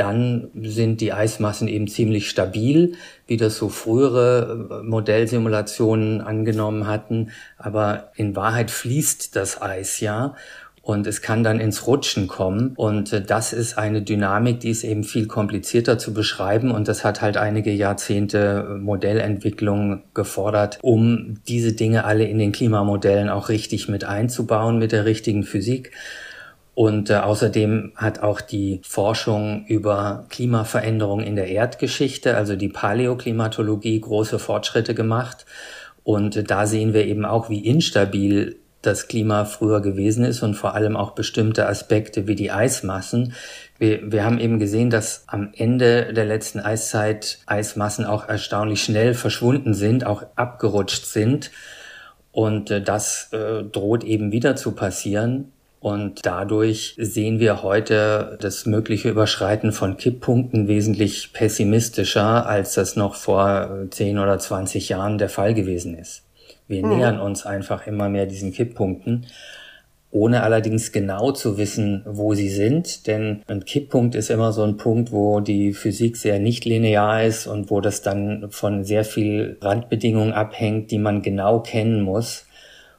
dann 0.00 0.48
sind 0.62 1.02
die 1.02 1.12
Eismassen 1.12 1.68
eben 1.68 1.86
ziemlich 1.86 2.30
stabil, 2.30 2.94
wie 3.26 3.36
das 3.36 3.58
so 3.58 3.68
frühere 3.68 4.80
äh, 4.80 4.82
Modellsimulationen 4.82 6.22
angenommen 6.22 6.86
hatten. 6.86 7.30
Aber 7.58 8.10
in 8.16 8.34
Wahrheit 8.34 8.70
fließt 8.70 9.36
das 9.36 9.60
Eis 9.60 10.00
ja 10.00 10.34
und 10.82 11.06
es 11.06 11.20
kann 11.20 11.44
dann 11.44 11.60
ins 11.60 11.86
Rutschen 11.86 12.26
kommen. 12.26 12.72
Und 12.76 13.12
äh, 13.12 13.20
das 13.20 13.52
ist 13.52 13.76
eine 13.76 14.00
Dynamik, 14.00 14.60
die 14.60 14.70
ist 14.70 14.84
eben 14.84 15.04
viel 15.04 15.26
komplizierter 15.26 15.98
zu 15.98 16.14
beschreiben. 16.14 16.70
Und 16.70 16.88
das 16.88 17.04
hat 17.04 17.20
halt 17.20 17.36
einige 17.36 17.70
Jahrzehnte 17.70 18.66
äh, 18.68 18.78
Modellentwicklung 18.78 20.02
gefordert, 20.14 20.78
um 20.80 21.40
diese 21.46 21.74
Dinge 21.74 22.04
alle 22.04 22.24
in 22.24 22.38
den 22.38 22.52
Klimamodellen 22.52 23.28
auch 23.28 23.50
richtig 23.50 23.88
mit 23.88 24.04
einzubauen 24.04 24.78
mit 24.78 24.92
der 24.92 25.04
richtigen 25.04 25.42
Physik. 25.42 25.92
Und 26.80 27.10
äh, 27.10 27.16
außerdem 27.16 27.92
hat 27.94 28.22
auch 28.22 28.40
die 28.40 28.80
Forschung 28.82 29.66
über 29.66 30.24
Klimaveränderungen 30.30 31.26
in 31.26 31.36
der 31.36 31.48
Erdgeschichte, 31.48 32.38
also 32.38 32.56
die 32.56 32.70
Paläoklimatologie, 32.70 34.00
große 34.00 34.38
Fortschritte 34.38 34.94
gemacht. 34.94 35.44
Und 36.04 36.36
äh, 36.36 36.42
da 36.42 36.66
sehen 36.66 36.94
wir 36.94 37.04
eben 37.04 37.26
auch, 37.26 37.50
wie 37.50 37.66
instabil 37.66 38.56
das 38.80 39.08
Klima 39.08 39.44
früher 39.44 39.82
gewesen 39.82 40.24
ist 40.24 40.42
und 40.42 40.54
vor 40.54 40.74
allem 40.74 40.96
auch 40.96 41.10
bestimmte 41.10 41.66
Aspekte 41.66 42.26
wie 42.26 42.34
die 42.34 42.50
Eismassen. 42.50 43.34
Wir, 43.76 44.10
wir 44.10 44.24
haben 44.24 44.38
eben 44.38 44.58
gesehen, 44.58 44.88
dass 44.88 45.24
am 45.26 45.52
Ende 45.54 46.14
der 46.14 46.24
letzten 46.24 46.60
Eiszeit 46.60 47.40
Eismassen 47.44 48.06
auch 48.06 48.26
erstaunlich 48.26 48.82
schnell 48.82 49.12
verschwunden 49.12 49.74
sind, 49.74 50.06
auch 50.06 50.22
abgerutscht 50.34 51.04
sind. 51.04 51.50
Und 52.32 52.70
äh, 52.70 52.80
das 52.80 53.34
äh, 53.34 53.64
droht 53.64 54.02
eben 54.02 54.32
wieder 54.32 54.56
zu 54.56 54.72
passieren. 54.72 55.52
Und 55.80 56.26
dadurch 56.26 56.94
sehen 56.98 57.40
wir 57.40 57.62
heute 57.62 58.36
das 58.42 58.66
mögliche 58.66 59.08
Überschreiten 59.08 59.72
von 59.72 59.96
Kipppunkten 59.96 60.68
wesentlich 60.68 61.32
pessimistischer, 61.32 62.46
als 62.46 62.74
das 62.74 62.96
noch 62.96 63.14
vor 63.14 63.86
10 63.88 64.18
oder 64.18 64.38
20 64.38 64.90
Jahren 64.90 65.16
der 65.16 65.30
Fall 65.30 65.54
gewesen 65.54 65.96
ist. 65.96 66.22
Wir 66.68 66.84
mhm. 66.84 66.96
nähern 66.96 67.20
uns 67.20 67.46
einfach 67.46 67.86
immer 67.86 68.10
mehr 68.10 68.26
diesen 68.26 68.52
Kipppunkten, 68.52 69.26
ohne 70.10 70.42
allerdings 70.42 70.92
genau 70.92 71.32
zu 71.32 71.56
wissen, 71.56 72.02
wo 72.04 72.34
sie 72.34 72.50
sind. 72.50 73.06
Denn 73.06 73.42
ein 73.46 73.64
Kipppunkt 73.64 74.14
ist 74.14 74.28
immer 74.28 74.52
so 74.52 74.62
ein 74.64 74.76
Punkt, 74.76 75.12
wo 75.12 75.40
die 75.40 75.72
Physik 75.72 76.18
sehr 76.18 76.40
nicht 76.40 76.66
linear 76.66 77.24
ist 77.24 77.46
und 77.46 77.70
wo 77.70 77.80
das 77.80 78.02
dann 78.02 78.48
von 78.50 78.84
sehr 78.84 79.04
viel 79.06 79.56
Randbedingungen 79.62 80.34
abhängt, 80.34 80.90
die 80.90 80.98
man 80.98 81.22
genau 81.22 81.60
kennen 81.60 82.02
muss. 82.02 82.44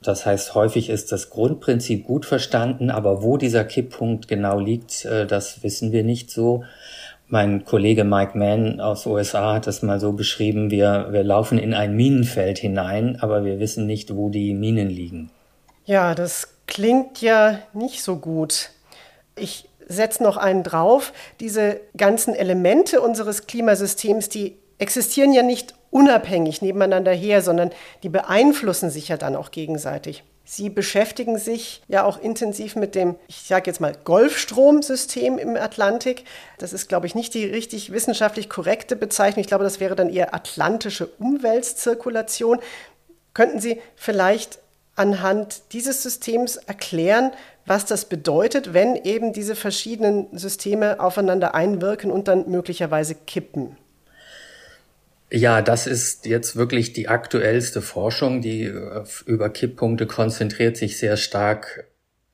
Das 0.03 0.25
heißt, 0.25 0.55
häufig 0.55 0.89
ist 0.89 1.11
das 1.11 1.29
Grundprinzip 1.29 2.05
gut 2.05 2.25
verstanden, 2.25 2.89
aber 2.89 3.21
wo 3.21 3.37
dieser 3.37 3.63
Kipppunkt 3.63 4.27
genau 4.27 4.59
liegt, 4.59 5.05
äh, 5.05 5.27
das 5.27 5.63
wissen 5.63 5.91
wir 5.91 6.03
nicht 6.03 6.31
so. 6.31 6.63
Mein 7.27 7.63
Kollege 7.63 8.03
Mike 8.03 8.37
Mann 8.37 8.81
aus 8.81 9.05
USA 9.05 9.53
hat 9.53 9.67
das 9.67 9.83
mal 9.83 9.99
so 9.99 10.11
beschrieben, 10.11 10.69
wir, 10.69 11.07
wir 11.11 11.23
laufen 11.23 11.57
in 11.57 11.73
ein 11.73 11.95
Minenfeld 11.95 12.57
hinein, 12.57 13.17
aber 13.21 13.45
wir 13.45 13.59
wissen 13.59 13.85
nicht, 13.85 14.15
wo 14.15 14.29
die 14.29 14.53
Minen 14.53 14.89
liegen. 14.89 15.29
Ja, 15.85 16.13
das 16.13 16.55
klingt 16.67 17.21
ja 17.21 17.59
nicht 17.73 18.03
so 18.03 18.17
gut. 18.17 18.71
Ich 19.35 19.69
setze 19.87 20.23
noch 20.23 20.37
einen 20.37 20.63
drauf. 20.63 21.13
Diese 21.39 21.79
ganzen 21.95 22.33
Elemente 22.33 23.01
unseres 23.01 23.47
Klimasystems, 23.47 24.29
die 24.29 24.57
existieren 24.77 25.31
ja 25.31 25.43
nicht 25.43 25.73
unabhängig 25.91 26.61
nebeneinander 26.61 27.11
her, 27.11 27.41
sondern 27.41 27.71
die 28.01 28.09
beeinflussen 28.09 28.89
sich 28.89 29.09
ja 29.09 29.17
dann 29.17 29.35
auch 29.35 29.51
gegenseitig. 29.51 30.23
Sie 30.43 30.69
beschäftigen 30.69 31.37
sich 31.37 31.81
ja 31.87 32.03
auch 32.03 32.19
intensiv 32.19 32.75
mit 32.75 32.95
dem, 32.95 33.15
ich 33.27 33.43
sage 33.43 33.69
jetzt 33.69 33.79
mal, 33.79 33.95
Golfstromsystem 34.03 35.37
im 35.37 35.55
Atlantik. 35.55 36.25
Das 36.57 36.73
ist, 36.73 36.89
glaube 36.89 37.07
ich, 37.07 37.15
nicht 37.15 37.33
die 37.35 37.45
richtig 37.45 37.91
wissenschaftlich 37.91 38.49
korrekte 38.49 38.95
Bezeichnung. 38.95 39.41
Ich 39.41 39.47
glaube, 39.47 39.63
das 39.63 39.79
wäre 39.79 39.95
dann 39.95 40.09
eher 40.09 40.33
atlantische 40.33 41.05
Umweltzirkulation. 41.05 42.59
Könnten 43.33 43.59
Sie 43.61 43.79
vielleicht 43.95 44.59
anhand 44.95 45.61
dieses 45.71 46.03
Systems 46.03 46.57
erklären, 46.57 47.31
was 47.65 47.85
das 47.85 48.05
bedeutet, 48.05 48.73
wenn 48.73 48.95
eben 48.95 49.31
diese 49.33 49.55
verschiedenen 49.55 50.37
Systeme 50.37 50.99
aufeinander 50.99 51.55
einwirken 51.55 52.11
und 52.11 52.27
dann 52.27 52.49
möglicherweise 52.49 53.15
kippen? 53.15 53.77
Ja, 55.33 55.61
das 55.61 55.87
ist 55.87 56.25
jetzt 56.25 56.57
wirklich 56.57 56.91
die 56.91 57.07
aktuellste 57.07 57.81
Forschung, 57.81 58.41
die 58.41 58.63
äh, 58.63 59.03
über 59.25 59.49
Kipppunkte 59.49 60.05
konzentriert 60.05 60.75
sich 60.75 60.97
sehr 60.97 61.15
stark 61.15 61.85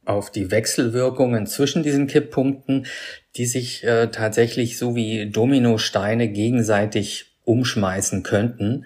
auf 0.03 0.31
die 0.31 0.49
Wechselwirkungen 0.49 1.45
zwischen 1.45 1.83
diesen 1.83 2.07
Kipppunkten, 2.07 2.87
die 3.35 3.45
sich 3.45 3.83
äh, 3.83 4.07
tatsächlich 4.07 4.79
so 4.79 4.95
wie 4.95 5.29
Dominosteine 5.29 6.29
gegenseitig 6.29 7.37
umschmeißen 7.43 8.23
könnten. 8.23 8.85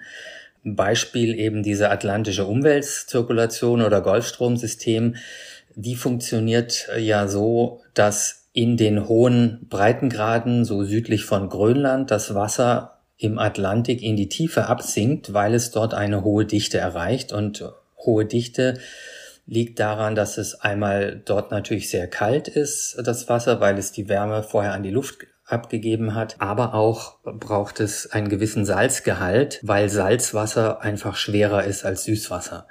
Beispiel 0.62 1.38
eben 1.38 1.62
diese 1.62 1.90
atlantische 1.90 2.44
Umweltzirkulation 2.44 3.80
oder 3.80 4.02
Golfstromsystem, 4.02 5.16
die 5.74 5.96
funktioniert 5.96 6.88
äh, 6.94 7.00
ja 7.00 7.28
so, 7.28 7.80
dass 7.94 8.50
in 8.52 8.76
den 8.76 9.08
hohen 9.08 9.66
Breitengraden, 9.70 10.66
so 10.66 10.84
südlich 10.84 11.24
von 11.24 11.48
Grönland, 11.48 12.10
das 12.10 12.34
Wasser 12.34 12.91
im 13.22 13.38
Atlantik 13.38 14.02
in 14.02 14.16
die 14.16 14.28
Tiefe 14.28 14.66
absinkt, 14.66 15.32
weil 15.32 15.54
es 15.54 15.70
dort 15.70 15.94
eine 15.94 16.24
hohe 16.24 16.44
Dichte 16.44 16.78
erreicht. 16.78 17.32
Und 17.32 17.64
hohe 18.04 18.24
Dichte 18.24 18.78
liegt 19.46 19.78
daran, 19.78 20.14
dass 20.14 20.38
es 20.38 20.60
einmal 20.60 21.22
dort 21.24 21.50
natürlich 21.50 21.90
sehr 21.90 22.08
kalt 22.08 22.48
ist, 22.48 22.96
das 23.04 23.28
Wasser, 23.28 23.60
weil 23.60 23.78
es 23.78 23.92
die 23.92 24.08
Wärme 24.08 24.42
vorher 24.42 24.72
an 24.72 24.82
die 24.82 24.90
Luft 24.90 25.26
abgegeben 25.44 26.14
hat. 26.14 26.36
Aber 26.38 26.74
auch 26.74 27.18
braucht 27.22 27.80
es 27.80 28.10
einen 28.10 28.28
gewissen 28.28 28.64
Salzgehalt, 28.64 29.60
weil 29.62 29.88
Salzwasser 29.88 30.80
einfach 30.82 31.16
schwerer 31.16 31.64
ist 31.64 31.84
als 31.84 32.04
Süßwasser. 32.04 32.66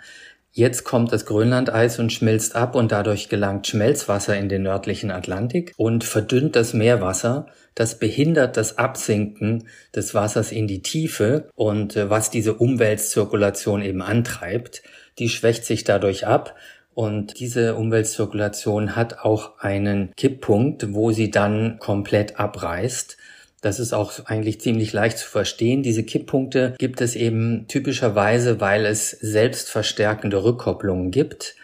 Jetzt 0.54 0.84
kommt 0.84 1.14
das 1.14 1.26
Grönlandeis 1.26 1.98
und 1.98 2.12
schmilzt 2.12 2.58
ab 2.58 2.76
und 2.76 2.92
dadurch 2.92 3.30
gelangt 3.30 3.68
Schmelzwasser 3.68 4.38
in 4.38 4.50
den 4.50 4.64
nördlichen 4.64 5.10
Atlantik 5.10 5.74
und 5.78 6.04
verdünnt 6.04 6.58
das 6.58 6.74
Meerwasser. 6.74 7.46
Das 7.76 8.00
behindert 8.00 8.58
das 8.58 8.78
Absinken 8.78 9.68
des 9.96 10.14
Wassers 10.14 10.52
in 10.52 10.68
die 10.68 10.82
Tiefe 10.82 11.50
und 11.56 11.96
äh, 11.96 12.10
was 12.10 12.30
diese 12.30 12.56
Umweltzirkulation 12.56 13.82
eben 13.82 14.02
antreibt, 14.02 14.84
die 15.20 15.30
schwächt 15.30 15.66
sich 15.66 15.84
dadurch 15.84 16.28
ab 16.28 16.56
und 16.94 17.40
diese 17.40 17.76
Umweltzirkulation 17.76 18.96
hat 18.96 19.20
auch 19.20 19.60
einen 19.60 20.14
Kipppunkt, 20.16 20.94
wo 20.94 21.12
sie 21.12 21.32
dann 21.32 21.80
komplett 21.80 22.40
abreißt. 22.40 23.18
Das 23.62 23.80
ist 23.80 23.94
auch 23.94 24.26
eigentlich 24.26 24.60
ziemlich 24.60 24.92
leicht 24.92 25.20
zu 25.20 25.28
verstehen. 25.28 25.84
Diese 25.84 26.04
Kipppunkte 26.04 26.74
gibt 26.80 27.00
es 27.00 27.16
eben 27.16 27.68
typischerweise, 27.68 28.60
weil 28.60 28.86
es 28.86 29.12
selbstverstärkende 29.12 30.44
Rückkopplungen 30.44 31.12
gibt. 31.12 31.56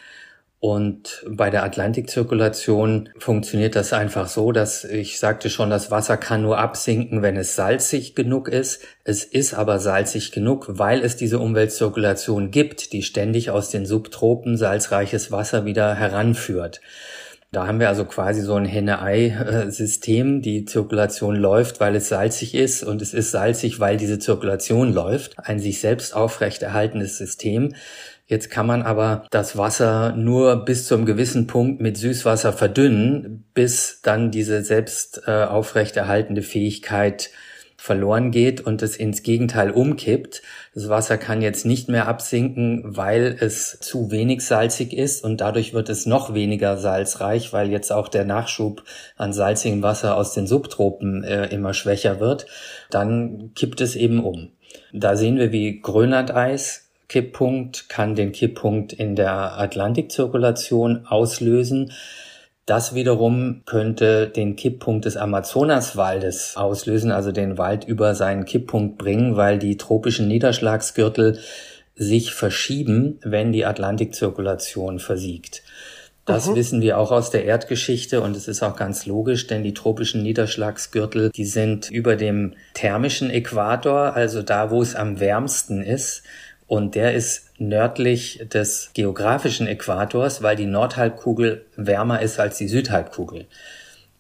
Und 0.60 1.24
bei 1.30 1.52
der 1.52 1.64
Atlantikzirkulation 1.64 3.10
funktioniert 3.20 3.76
das 3.76 3.94
einfach 3.94 4.28
so, 4.28 4.52
dass 4.52 4.84
ich 4.86 5.20
sagte 5.20 5.52
schon, 5.52 5.70
das 5.70 5.92
Wasser 5.92 6.18
kann 6.18 6.42
nur 6.42 6.58
absinken, 6.58 7.22
wenn 7.22 7.38
es 7.38 7.56
salzig 7.56 8.16
genug 8.16 8.48
ist. 8.48 8.82
Es 9.04 9.24
ist 9.24 9.54
aber 9.54 9.78
salzig 9.78 10.32
genug, 10.32 10.66
weil 10.68 11.04
es 11.04 11.16
diese 11.16 11.38
Umweltzirkulation 11.38 12.50
gibt, 12.50 12.92
die 12.92 13.04
ständig 13.04 13.52
aus 13.52 13.70
den 13.70 13.86
Subtropen 13.86 14.58
salzreiches 14.58 15.32
Wasser 15.32 15.66
wieder 15.66 15.94
heranführt. 15.94 16.82
Da 17.52 17.66
haben 17.66 17.80
wir 17.80 17.88
also 17.88 18.04
quasi 18.04 18.42
so 18.42 18.56
ein 18.56 18.66
Henne-Ei-System. 18.66 20.42
Die 20.42 20.66
Zirkulation 20.66 21.36
läuft, 21.36 21.80
weil 21.80 21.96
es 21.96 22.10
salzig 22.10 22.54
ist 22.56 22.84
und 22.84 23.02
es 23.02 23.14
ist 23.14 23.32
salzig, 23.32 23.80
weil 23.80 23.96
diese 23.96 24.20
Zirkulation 24.20 24.92
läuft. 24.92 25.40
Ein 25.40 25.60
sich 25.60 25.80
selbst 25.80 26.14
aufrechterhaltendes 26.14 27.18
System. 27.18 27.74
Jetzt 28.28 28.52
kann 28.52 28.68
man 28.68 28.82
aber 28.82 29.26
das 29.32 29.58
Wasser 29.58 30.14
nur 30.14 30.66
bis 30.66 30.86
zu 30.86 30.96
einem 30.96 31.06
gewissen 31.06 31.48
Punkt 31.48 31.80
mit 31.82 31.98
Süßwasser 31.98 32.52
verdünnen, 32.52 33.46
bis 33.54 34.02
dann 34.04 34.32
diese 34.32 34.64
selbst 34.64 35.22
äh, 35.28 35.46
aufrechterhaltende 35.46 36.42
Fähigkeit 36.42 37.30
verloren 37.78 38.32
geht 38.32 38.60
und 38.60 38.82
es 38.82 38.98
ins 38.98 39.24
Gegenteil 39.24 39.72
umkippt. 39.72 40.42
Das 40.74 40.90
Wasser 40.90 41.18
kann 41.18 41.42
jetzt 41.42 41.66
nicht 41.66 41.88
mehr 41.88 42.08
absinken, 42.08 42.84
weil 42.86 43.38
es 43.40 43.80
zu 43.80 44.12
wenig 44.12 44.42
salzig 44.42 44.92
ist 44.92 45.24
und 45.24 45.40
dadurch 45.40 45.74
wird 45.74 45.88
es 45.88 46.06
noch 46.06 46.34
weniger 46.34 46.78
salzreich, 46.78 47.54
weil 47.54 47.70
jetzt 47.70 47.94
auch 47.94 48.10
der 48.10 48.26
Nachschub 48.26 48.84
an 49.16 49.32
salzigem 49.32 49.84
Wasser 49.84 50.18
aus 50.18 50.34
den 50.34 50.48
Subtropen 50.48 51.24
äh, 51.24 51.46
immer 51.46 51.74
schwächer 51.74 52.20
wird. 52.20 52.48
Dann 52.90 53.52
kippt 53.56 53.80
es 53.80 53.96
eben 53.96 54.22
um. 54.22 54.50
Da 54.92 55.16
sehen 55.16 55.38
wir, 55.38 55.54
wie 55.54 55.80
Grönlandeis 55.80 56.87
Kipppunkt 57.08 57.90
kann 57.90 58.16
den 58.16 58.32
Kipppunkt 58.32 58.94
in 58.94 59.16
der 59.16 59.58
Atlantikzirkulation 59.58 61.06
auslösen. 61.06 61.94
Das 62.66 62.94
wiederum 62.94 63.62
könnte 63.66 64.28
den 64.28 64.58
Kipppunkt 64.58 65.06
des 65.06 65.16
Amazonaswaldes 65.16 66.58
auslösen, 66.58 67.12
also 67.12 67.32
den 67.32 67.58
Wald 67.58 67.86
über 67.86 68.14
seinen 68.14 68.44
Kipppunkt 68.44 68.98
bringen, 68.98 69.38
weil 69.38 69.58
die 69.58 69.78
tropischen 69.78 70.28
Niederschlagsgürtel 70.28 71.40
sich 71.96 72.34
verschieben, 72.34 73.20
wenn 73.24 73.54
die 73.54 73.66
Atlantikzirkulation 73.66 75.00
versiegt. 75.00 75.64
Das 76.28 76.48
mhm. 76.48 76.56
wissen 76.56 76.82
wir 76.82 76.98
auch 76.98 77.12
aus 77.12 77.32
der 77.32 77.46
Erdgeschichte 77.46 78.20
und 78.20 78.36
es 78.36 78.50
ist 78.50 78.62
auch 78.62 78.76
ganz 78.76 79.06
logisch, 79.06 79.48
denn 79.48 79.64
die 79.64 79.74
tropischen 79.74 80.24
Niederschlagsgürtel, 80.24 81.32
die 81.34 81.46
sind 81.46 81.90
über 81.90 82.18
dem 82.18 82.54
thermischen 82.74 83.30
Äquator, 83.30 84.14
also 84.14 84.42
da, 84.42 84.70
wo 84.70 84.82
es 84.82 84.94
am 84.94 85.22
wärmsten 85.22 85.82
ist. 85.82 86.24
Und 86.68 86.96
der 86.96 87.14
ist 87.14 87.52
nördlich 87.58 88.46
des 88.54 88.92
geografischen 88.94 89.68
Äquators, 89.68 90.44
weil 90.44 90.58
die 90.58 90.66
Nordhalbkugel 90.66 91.66
wärmer 91.78 92.22
ist 92.22 92.40
als 92.40 92.58
die 92.58 92.68
Südhalbkugel. 92.68 93.46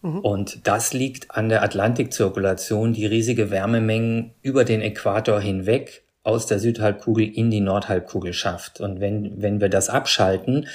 Mhm. 0.01 0.19
Und 0.19 0.67
das 0.67 0.93
liegt 0.93 1.31
an 1.31 1.49
der 1.49 1.62
Atlantikzirkulation, 1.63 2.93
die 2.93 3.05
riesige 3.05 3.51
Wärmemengen 3.51 4.31
über 4.41 4.63
den 4.63 4.81
Äquator 4.81 5.41
hinweg 5.41 6.03
aus 6.23 6.45
der 6.45 6.60
Südhalbkugel 6.60 7.25
in 7.25 7.51
die 7.51 7.62
Nordhalbkugel 7.62 8.33
schafft. 8.33 8.81
Und 8.81 8.99
wenn, 8.99 9.41
wenn 9.41 9.62
wir 9.62 9.69
das 9.69 9.89
abschalten, 9.89 10.67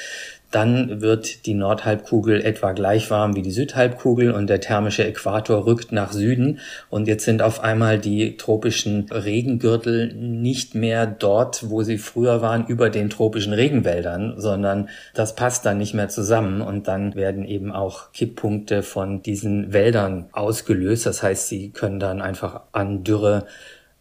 dann 0.53 1.01
wird 1.01 1.47
die 1.47 1.55
Nordhalbkugel 1.55 2.45
etwa 2.45 2.73
gleich 2.73 3.11
warm 3.11 3.35
wie 3.35 3.43
die 3.43 3.51
Südhalbkugel 3.51 4.33
und 4.33 4.49
der 4.49 4.61
thermische 4.61 5.05
Äquator 5.05 5.67
rückt 5.67 5.93
nach 5.93 6.13
Süden 6.13 6.61
und 6.91 7.09
jetzt 7.09 7.25
sind 7.25 7.43
auf 7.43 7.61
einmal 7.61 7.99
die 7.99 8.37
tropischen 8.37 9.09
Regengürtel 9.11 10.15
nicht 10.15 10.75
mehr 10.75 11.07
dort, 11.07 11.71
wo 11.71 11.83
sie 11.83 11.99
früher 11.99 12.43
waren, 12.43 12.67
über 12.67 12.91
den 12.91 13.11
tropischen 13.11 13.55
Regenwäldern, 13.55 14.35
sondern 14.37 14.89
das 15.15 15.35
passt 15.35 15.65
dann 15.65 15.79
nicht 15.79 15.95
mehr 15.95 16.09
zusammen 16.09 16.61
und 16.61 16.87
dann 16.87 17.15
werden 17.15 17.45
eben 17.45 17.73
auch 17.73 18.13
Kipppunkte 18.13 18.83
von 18.83 19.23
diesen 19.23 19.73
Wäldern 19.73 20.27
ausgelöst. 20.33 21.07
Das 21.07 21.23
heißt, 21.23 21.49
sie 21.49 21.71
können 21.71 21.99
dann 21.99 22.21
einfach 22.21 22.61
an 22.73 23.05
Dürre 23.05 23.47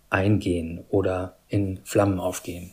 eingehen 0.09 0.83
oder 0.89 1.37
in 1.47 1.79
Flammen 1.85 2.19
aufgehen. 2.19 2.71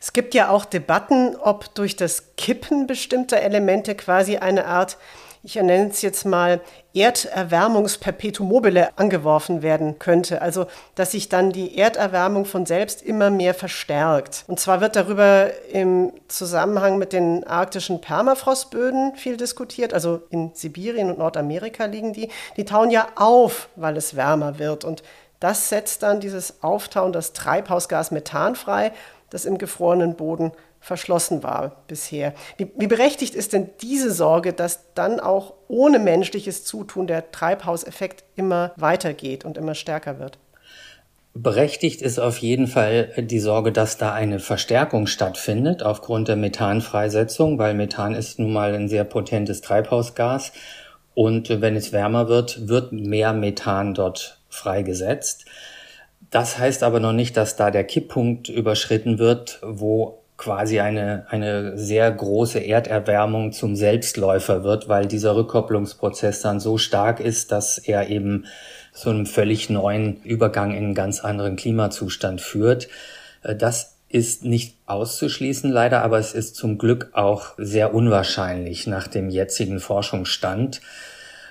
Es 0.00 0.14
gibt 0.14 0.32
ja 0.32 0.48
auch 0.48 0.64
Debatten, 0.64 1.36
ob 1.36 1.74
durch 1.74 1.94
das 1.94 2.34
Kippen 2.36 2.86
bestimmter 2.86 3.40
Elemente 3.40 3.94
quasi 3.94 4.38
eine 4.38 4.64
Art, 4.64 4.96
ich 5.42 5.56
nenne 5.56 5.90
es 5.90 6.00
jetzt 6.00 6.24
mal, 6.24 6.62
Erderwärmungsperpetuum 6.94 8.48
mobile 8.48 8.96
angeworfen 8.98 9.60
werden 9.60 9.98
könnte. 9.98 10.40
Also, 10.40 10.66
dass 10.94 11.10
sich 11.10 11.28
dann 11.28 11.52
die 11.52 11.76
Erderwärmung 11.76 12.46
von 12.46 12.64
selbst 12.64 13.02
immer 13.02 13.28
mehr 13.28 13.52
verstärkt. 13.52 14.44
Und 14.48 14.58
zwar 14.58 14.80
wird 14.80 14.96
darüber 14.96 15.50
im 15.70 16.12
Zusammenhang 16.28 16.96
mit 16.96 17.12
den 17.12 17.46
arktischen 17.46 18.00
Permafrostböden 18.00 19.16
viel 19.16 19.36
diskutiert. 19.36 19.92
Also 19.92 20.22
in 20.30 20.52
Sibirien 20.54 21.10
und 21.10 21.18
Nordamerika 21.18 21.84
liegen 21.84 22.14
die. 22.14 22.30
Die 22.56 22.64
tauen 22.64 22.90
ja 22.90 23.08
auf, 23.16 23.68
weil 23.76 23.98
es 23.98 24.16
wärmer 24.16 24.58
wird. 24.58 24.86
Und 24.86 25.02
das 25.40 25.68
setzt 25.68 26.02
dann 26.02 26.20
dieses 26.20 26.62
Auftauen, 26.62 27.12
das 27.12 27.34
Treibhausgas 27.34 28.10
Methan 28.10 28.56
frei 28.56 28.92
das 29.30 29.44
im 29.44 29.58
gefrorenen 29.58 30.16
Boden 30.16 30.52
verschlossen 30.80 31.42
war 31.42 31.82
bisher. 31.86 32.34
Wie, 32.56 32.70
wie, 32.76 32.86
berechtigt 32.86 33.34
ist 33.34 33.52
denn 33.52 33.70
diese 33.80 34.12
Sorge, 34.12 34.52
dass 34.52 34.92
dann 34.94 35.20
auch 35.20 35.54
ohne 35.68 35.98
menschliches 35.98 36.64
Zutun 36.64 37.06
der 37.06 37.30
Treibhauseffekt 37.30 38.24
immer 38.36 38.72
weitergeht 38.76 39.44
und 39.44 39.58
immer 39.58 39.74
stärker 39.74 40.18
wird? 40.18 40.38
Berechtigt 41.32 42.02
ist 42.02 42.18
auf 42.18 42.38
jeden 42.38 42.66
Fall 42.66 43.12
die 43.16 43.38
Sorge, 43.38 43.70
dass 43.70 43.98
da 43.98 44.12
eine 44.12 44.40
Verstärkung 44.40 45.06
stattfindet 45.06 45.82
aufgrund 45.82 46.26
der 46.26 46.34
Methanfreisetzung, 46.34 47.56
weil 47.58 47.74
Methan 47.74 48.14
ist 48.14 48.40
nun 48.40 48.52
mal 48.52 48.74
ein 48.74 48.88
sehr 48.88 49.04
potentes 49.04 49.60
Treibhausgas 49.60 50.52
und 51.14 51.48
wenn 51.60 51.76
es 51.76 51.92
wärmer 51.92 52.28
wird, 52.28 52.68
wird 52.68 52.92
mehr 52.92 53.32
Methan 53.32 53.94
dort 53.94 54.40
freigesetzt. 54.48 55.44
Das 56.30 56.58
heißt 56.58 56.82
aber 56.82 57.00
noch 57.00 57.12
nicht, 57.12 57.36
dass 57.36 57.56
da 57.56 57.70
der 57.70 57.84
Kipppunkt 57.84 58.48
überschritten 58.48 59.18
wird, 59.18 59.58
wo 59.62 60.20
quasi 60.36 60.80
eine, 60.80 61.26
eine 61.28 61.76
sehr 61.76 62.10
große 62.10 62.60
Erderwärmung 62.60 63.52
zum 63.52 63.76
Selbstläufer 63.76 64.64
wird, 64.64 64.88
weil 64.88 65.06
dieser 65.06 65.36
Rückkopplungsprozess 65.36 66.40
dann 66.40 66.60
so 66.60 66.78
stark 66.78 67.20
ist, 67.20 67.52
dass 67.52 67.76
er 67.76 68.08
eben 68.08 68.46
zu 68.94 69.10
einem 69.10 69.26
völlig 69.26 69.68
neuen 69.68 70.22
Übergang 70.22 70.70
in 70.70 70.84
einen 70.84 70.94
ganz 70.94 71.20
anderen 71.20 71.56
Klimazustand 71.56 72.40
führt. 72.40 72.88
Äh, 73.42 73.54
das 73.54 73.96
ist 74.08 74.44
nicht 74.44 74.76
auszuschließen 74.86 75.70
leider, 75.70 76.02
aber 76.02 76.18
es 76.18 76.32
ist 76.32 76.56
zum 76.56 76.78
Glück 76.78 77.10
auch 77.12 77.52
sehr 77.58 77.94
unwahrscheinlich 77.94 78.86
nach 78.86 79.08
dem 79.08 79.30
jetzigen 79.30 79.78
Forschungsstand. 79.78 80.80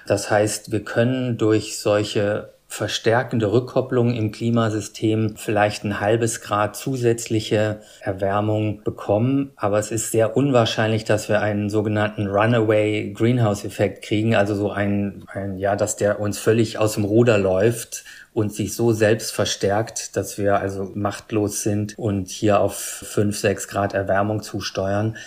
Das 0.08 0.32
heißt, 0.32 0.72
wir 0.72 0.84
können 0.84 1.38
durch 1.38 1.80
solche 1.80 2.50
verstärkende 2.72 3.52
Rückkopplung 3.52 4.14
im 4.14 4.32
Klimasystem 4.32 5.36
vielleicht 5.36 5.84
ein 5.84 6.00
halbes 6.00 6.40
Grad 6.40 6.76
zusätzliche 6.76 7.82
Erwärmung 8.00 8.84
bekommen. 8.84 9.52
Aber 9.56 9.80
es 9.80 9.90
ist 9.90 10.12
sehr 10.12 10.38
unwahrscheinlich, 10.38 11.04
dass 11.04 11.30
wir 11.30 11.42
einen 11.42 11.72
sogenannten 11.72 12.28
Runaway 12.28 13.12
Greenhouse 13.12 13.66
Effekt 13.66 14.04
kriegen. 14.04 14.36
Also 14.36 14.54
so 14.54 14.72
ein, 14.72 15.24
ein, 15.28 15.58
ja, 15.58 15.76
dass 15.76 15.96
der 15.96 16.20
uns 16.20 16.38
völlig 16.38 16.78
aus 16.78 16.94
dem 16.94 17.06
Ruder 17.06 17.40
läuft 17.40 18.06
und 18.34 18.54
sich 18.54 18.76
so 18.76 18.94
selbst 18.94 19.32
verstärkt, 19.32 20.16
dass 20.16 20.38
wir 20.38 20.60
also 20.60 20.92
machtlos 20.94 21.64
sind 21.64 21.98
und 21.98 22.30
hier 22.30 22.60
auf 22.60 22.76
fünf, 22.78 23.40
sechs 23.40 23.68
Grad 23.68 23.96
Erwärmung 23.96 24.44
zusteuern. 24.44 25.18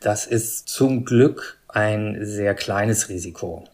Das 0.00 0.26
ist 0.26 0.68
zum 0.68 1.04
Glück 1.04 1.58
ein 1.68 2.18
sehr 2.22 2.54
kleines 2.54 3.08
Risiko. 3.08 3.64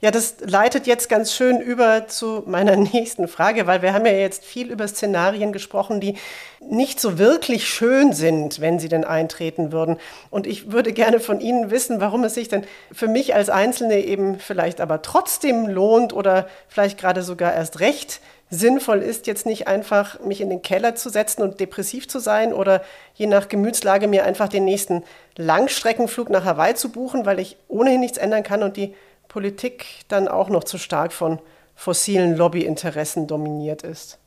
Ja, 0.00 0.12
das 0.12 0.36
leitet 0.40 0.86
jetzt 0.86 1.08
ganz 1.08 1.32
schön 1.32 1.60
über 1.60 2.06
zu 2.06 2.44
meiner 2.46 2.76
nächsten 2.76 3.26
Frage, 3.26 3.66
weil 3.66 3.82
wir 3.82 3.92
haben 3.92 4.06
ja 4.06 4.12
jetzt 4.12 4.44
viel 4.44 4.70
über 4.70 4.86
Szenarien 4.86 5.52
gesprochen, 5.52 6.00
die 6.00 6.16
nicht 6.60 7.00
so 7.00 7.18
wirklich 7.18 7.68
schön 7.68 8.12
sind, 8.12 8.60
wenn 8.60 8.78
sie 8.78 8.88
denn 8.88 9.04
eintreten 9.04 9.72
würden. 9.72 9.96
Und 10.30 10.46
ich 10.46 10.70
würde 10.70 10.92
gerne 10.92 11.18
von 11.18 11.40
Ihnen 11.40 11.72
wissen, 11.72 12.00
warum 12.00 12.22
es 12.22 12.34
sich 12.34 12.48
denn 12.48 12.64
für 12.92 13.08
mich 13.08 13.34
als 13.34 13.50
Einzelne 13.50 14.04
eben 14.04 14.38
vielleicht 14.38 14.80
aber 14.80 15.02
trotzdem 15.02 15.66
lohnt 15.66 16.12
oder 16.12 16.46
vielleicht 16.68 16.98
gerade 16.98 17.22
sogar 17.22 17.52
erst 17.52 17.80
recht 17.80 18.20
sinnvoll 18.50 19.02
ist, 19.02 19.26
jetzt 19.26 19.46
nicht 19.46 19.68
einfach 19.68 20.20
mich 20.20 20.40
in 20.40 20.48
den 20.48 20.62
Keller 20.62 20.94
zu 20.94 21.10
setzen 21.10 21.42
und 21.42 21.60
depressiv 21.60 22.08
zu 22.08 22.18
sein 22.18 22.54
oder 22.54 22.82
je 23.14 23.26
nach 23.26 23.48
Gemütslage 23.48 24.08
mir 24.08 24.24
einfach 24.24 24.48
den 24.48 24.64
nächsten 24.64 25.04
Langstreckenflug 25.36 26.30
nach 26.30 26.44
Hawaii 26.44 26.74
zu 26.74 26.90
buchen, 26.90 27.26
weil 27.26 27.40
ich 27.40 27.56
ohnehin 27.68 28.00
nichts 28.00 28.16
ändern 28.16 28.42
kann 28.42 28.62
und 28.62 28.76
die 28.76 28.94
Politik 29.28 29.86
dann 30.08 30.26
auch 30.26 30.48
noch 30.48 30.64
zu 30.64 30.78
stark 30.78 31.12
von 31.12 31.38
fossilen 31.74 32.36
Lobbyinteressen 32.36 33.26
dominiert 33.26 33.82
ist? 33.82 34.18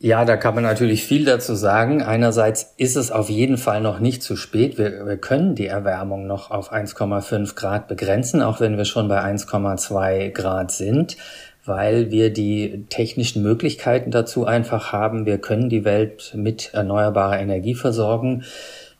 Ja, 0.00 0.24
da 0.24 0.36
kann 0.36 0.54
man 0.54 0.62
natürlich 0.62 1.02
viel 1.02 1.24
dazu 1.24 1.56
sagen. 1.56 2.02
Einerseits 2.02 2.74
ist 2.76 2.96
es 2.96 3.10
auf 3.10 3.28
jeden 3.28 3.56
Fall 3.56 3.80
noch 3.80 3.98
nicht 3.98 4.22
zu 4.22 4.36
spät. 4.36 4.78
Wir, 4.78 5.06
wir 5.06 5.16
können 5.16 5.56
die 5.56 5.66
Erwärmung 5.66 6.28
noch 6.28 6.52
auf 6.52 6.72
1,5 6.72 7.56
Grad 7.56 7.88
begrenzen, 7.88 8.40
auch 8.40 8.60
wenn 8.60 8.76
wir 8.76 8.84
schon 8.84 9.08
bei 9.08 9.20
1,2 9.20 10.30
Grad 10.30 10.70
sind, 10.70 11.16
weil 11.64 12.12
wir 12.12 12.32
die 12.32 12.86
technischen 12.90 13.42
Möglichkeiten 13.42 14.12
dazu 14.12 14.46
einfach 14.46 14.92
haben. 14.92 15.26
Wir 15.26 15.38
können 15.38 15.68
die 15.68 15.84
Welt 15.84 16.32
mit 16.36 16.70
erneuerbarer 16.74 17.40
Energie 17.40 17.74
versorgen. 17.74 18.44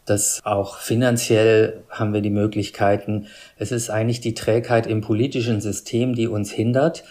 Das 0.08 0.40
auch 0.44 0.78
finanziell 0.78 1.84
haben 1.90 2.14
wir 2.14 2.20
die 2.20 2.30
Möglichkeiten. 2.30 3.26
Es 3.56 3.72
ist 3.72 3.90
eigentlich 3.90 4.20
die 4.20 4.34
Trägheit 4.34 4.86
im 4.86 5.00
politischen 5.00 5.60
System, 5.60 6.14
die 6.14 6.28
uns 6.28 6.50
hindert. 6.50 7.04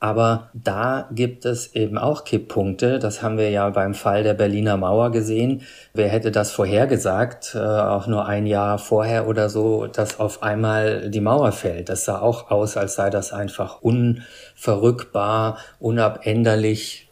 Aber 0.00 0.50
da 0.54 1.08
gibt 1.12 1.44
es 1.44 1.74
eben 1.74 1.98
auch 1.98 2.22
Kipppunkte. 2.22 3.00
Das 3.00 3.20
haben 3.20 3.36
wir 3.36 3.50
ja 3.50 3.68
beim 3.70 3.94
Fall 3.94 4.22
der 4.22 4.34
Berliner 4.34 4.76
Mauer 4.76 5.10
gesehen. 5.10 5.62
Wer 5.92 6.08
hätte 6.08 6.30
das 6.30 6.52
vorhergesagt, 6.52 7.56
äh, 7.56 7.58
auch 7.58 8.06
nur 8.06 8.26
ein 8.26 8.46
Jahr 8.46 8.78
vorher 8.78 9.26
oder 9.26 9.48
so, 9.48 9.88
dass 9.88 10.20
auf 10.20 10.44
einmal 10.44 11.10
die 11.10 11.20
Mauer 11.20 11.50
fällt? 11.50 11.88
Das 11.88 12.04
sah 12.04 12.20
auch 12.20 12.52
aus, 12.52 12.76
als 12.76 12.94
sei 12.94 13.10
das 13.10 13.32
einfach 13.32 13.82
unverrückbar, 13.82 15.58
unabänderlich 15.80 17.07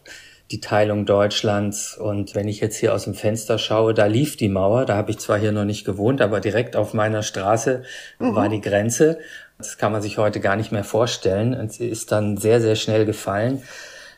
die 0.51 0.61
Teilung 0.61 1.05
Deutschlands. 1.05 1.97
Und 1.97 2.35
wenn 2.35 2.47
ich 2.47 2.59
jetzt 2.59 2.77
hier 2.77 2.93
aus 2.93 3.03
dem 3.03 3.13
Fenster 3.13 3.57
schaue, 3.57 3.93
da 3.93 4.05
lief 4.05 4.37
die 4.37 4.49
Mauer. 4.49 4.85
Da 4.85 4.95
habe 4.95 5.11
ich 5.11 5.19
zwar 5.19 5.37
hier 5.37 5.51
noch 5.51 5.65
nicht 5.65 5.85
gewohnt, 5.85 6.21
aber 6.21 6.39
direkt 6.39 6.75
auf 6.75 6.93
meiner 6.93 7.23
Straße 7.23 7.83
mhm. 8.19 8.35
war 8.35 8.49
die 8.49 8.61
Grenze. 8.61 9.19
Das 9.57 9.77
kann 9.77 9.91
man 9.91 10.01
sich 10.01 10.17
heute 10.17 10.39
gar 10.39 10.55
nicht 10.55 10.71
mehr 10.71 10.83
vorstellen. 10.83 11.53
Und 11.53 11.73
sie 11.73 11.87
ist 11.87 12.11
dann 12.11 12.37
sehr, 12.37 12.61
sehr 12.61 12.75
schnell 12.75 13.05
gefallen. 13.05 13.63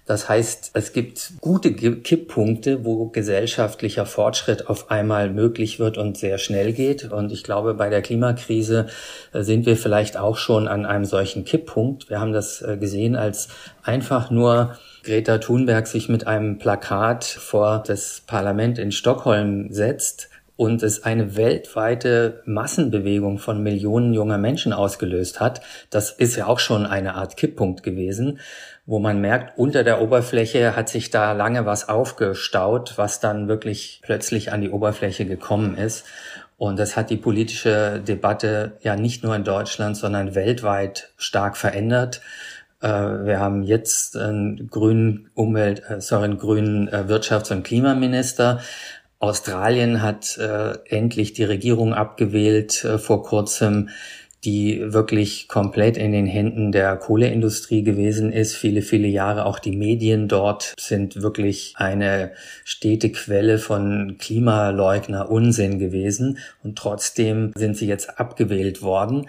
Das 0.10 0.28
heißt, 0.28 0.72
es 0.74 0.92
gibt 0.92 1.34
gute 1.40 1.72
Kipppunkte, 1.72 2.84
wo 2.84 3.10
gesellschaftlicher 3.10 4.08
Fortschritt 4.08 4.68
auf 4.68 4.90
einmal 4.90 5.30
möglich 5.30 5.78
wird 5.78 6.00
und 6.00 6.18
sehr 6.18 6.40
schnell 6.40 6.74
geht. 6.74 7.12
Und 7.12 7.32
ich 7.32 7.44
glaube, 7.44 7.76
bei 7.76 7.92
der 7.92 8.02
Klimakrise 8.02 8.88
äh, 9.34 9.44
sind 9.44 9.68
wir 9.68 9.78
vielleicht 9.78 10.18
auch 10.18 10.36
schon 10.36 10.68
an 10.68 10.88
einem 10.88 11.06
solchen 11.06 11.46
Kipppunkt. 11.46 12.10
Wir 12.10 12.20
haben 12.20 12.34
das 12.34 12.64
äh, 12.64 12.78
gesehen, 12.78 13.16
als 13.16 13.50
einfach 13.84 14.32
nur 14.32 14.80
Greta 15.04 15.38
Thunberg 15.38 15.86
sich 15.86 16.10
mit 16.10 16.26
einem 16.26 16.58
Plakat 16.58 17.24
vor 17.24 17.84
das 17.86 18.24
Parlament 18.26 18.80
in 18.80 18.92
Stockholm 18.92 19.72
setzt 19.72 20.30
und 20.60 20.84
es 20.84 21.06
eine 21.06 21.38
weltweite 21.38 22.42
Massenbewegung 22.46 23.40
von 23.40 23.64
Millionen 23.64 24.14
junger 24.14 24.38
Menschen 24.38 24.74
ausgelöst 24.74 25.40
hat. 25.40 25.62
Das 25.90 26.12
ist 26.12 26.36
ja 26.36 26.48
auch 26.48 26.60
schon 26.60 26.86
eine 26.86 27.16
Art 27.16 27.38
Kipppunkt 27.38 27.82
gewesen, 27.82 28.40
wo 28.90 28.98
man 28.98 29.22
merkt, 29.22 29.60
unter 29.60 29.84
der 29.84 30.02
Oberfläche 30.02 30.76
hat 30.76 30.90
sich 30.90 31.12
da 31.12 31.34
lange 31.34 31.68
was 31.68 31.88
aufgestaut, 31.88 32.94
was 32.96 33.20
dann 33.20 33.48
wirklich 33.48 34.02
plötzlich 34.02 34.52
an 34.52 34.62
die 34.62 34.72
Oberfläche 34.72 35.28
gekommen 35.28 35.78
ist. 35.78 36.08
Und 36.58 36.80
das 36.80 36.98
hat 36.98 37.12
die 37.12 37.18
politische 37.18 38.02
Debatte 38.02 38.78
ja 38.82 38.96
nicht 38.96 39.24
nur 39.24 39.36
in 39.36 39.44
Deutschland, 39.44 39.96
sondern 39.96 40.34
weltweit 40.34 41.14
stark 41.18 41.56
verändert. 41.56 42.22
Äh, 42.82 42.88
wir 42.88 43.40
haben 43.40 43.62
jetzt 43.62 44.18
einen 44.18 44.72
grünen 44.72 45.30
Umwelt, 45.36 45.84
äh, 45.88 46.02
sorry, 46.02 46.24
einen 46.24 46.40
grünen 46.40 46.88
äh, 46.88 47.06
Wirtschafts- 47.08 47.52
und 47.52 47.62
Klimaminister. 47.62 48.60
Australien 49.20 50.02
hat 50.02 50.40
endlich 50.86 51.34
die 51.34 51.44
Regierung 51.44 51.94
abgewählt 51.94 52.86
äh, 52.86 52.98
vor 52.98 53.22
kurzem, 53.22 53.90
die 54.44 54.94
wirklich 54.94 55.48
komplett 55.48 55.98
in 55.98 56.12
den 56.12 56.26
Händen 56.26 56.72
der 56.72 56.96
Kohleindustrie 56.96 57.84
gewesen 57.84 58.32
ist. 58.32 58.56
Viele, 58.56 58.82
viele 58.82 59.08
Jahre 59.08 59.46
auch 59.46 59.60
die 59.60 59.76
Medien 59.76 60.28
dort 60.28 60.74
sind 60.80 61.22
wirklich 61.22 61.74
eine 61.76 62.32
stete 62.64 63.12
Quelle 63.12 63.58
von 63.58 64.18
Klimaleugner 64.18 65.30
Unsinn 65.30 65.78
gewesen. 65.80 66.38
Und 66.64 66.78
trotzdem 66.78 67.52
sind 67.56 67.76
sie 67.76 67.88
jetzt 67.88 68.20
abgewählt 68.20 68.82
worden. 68.82 69.28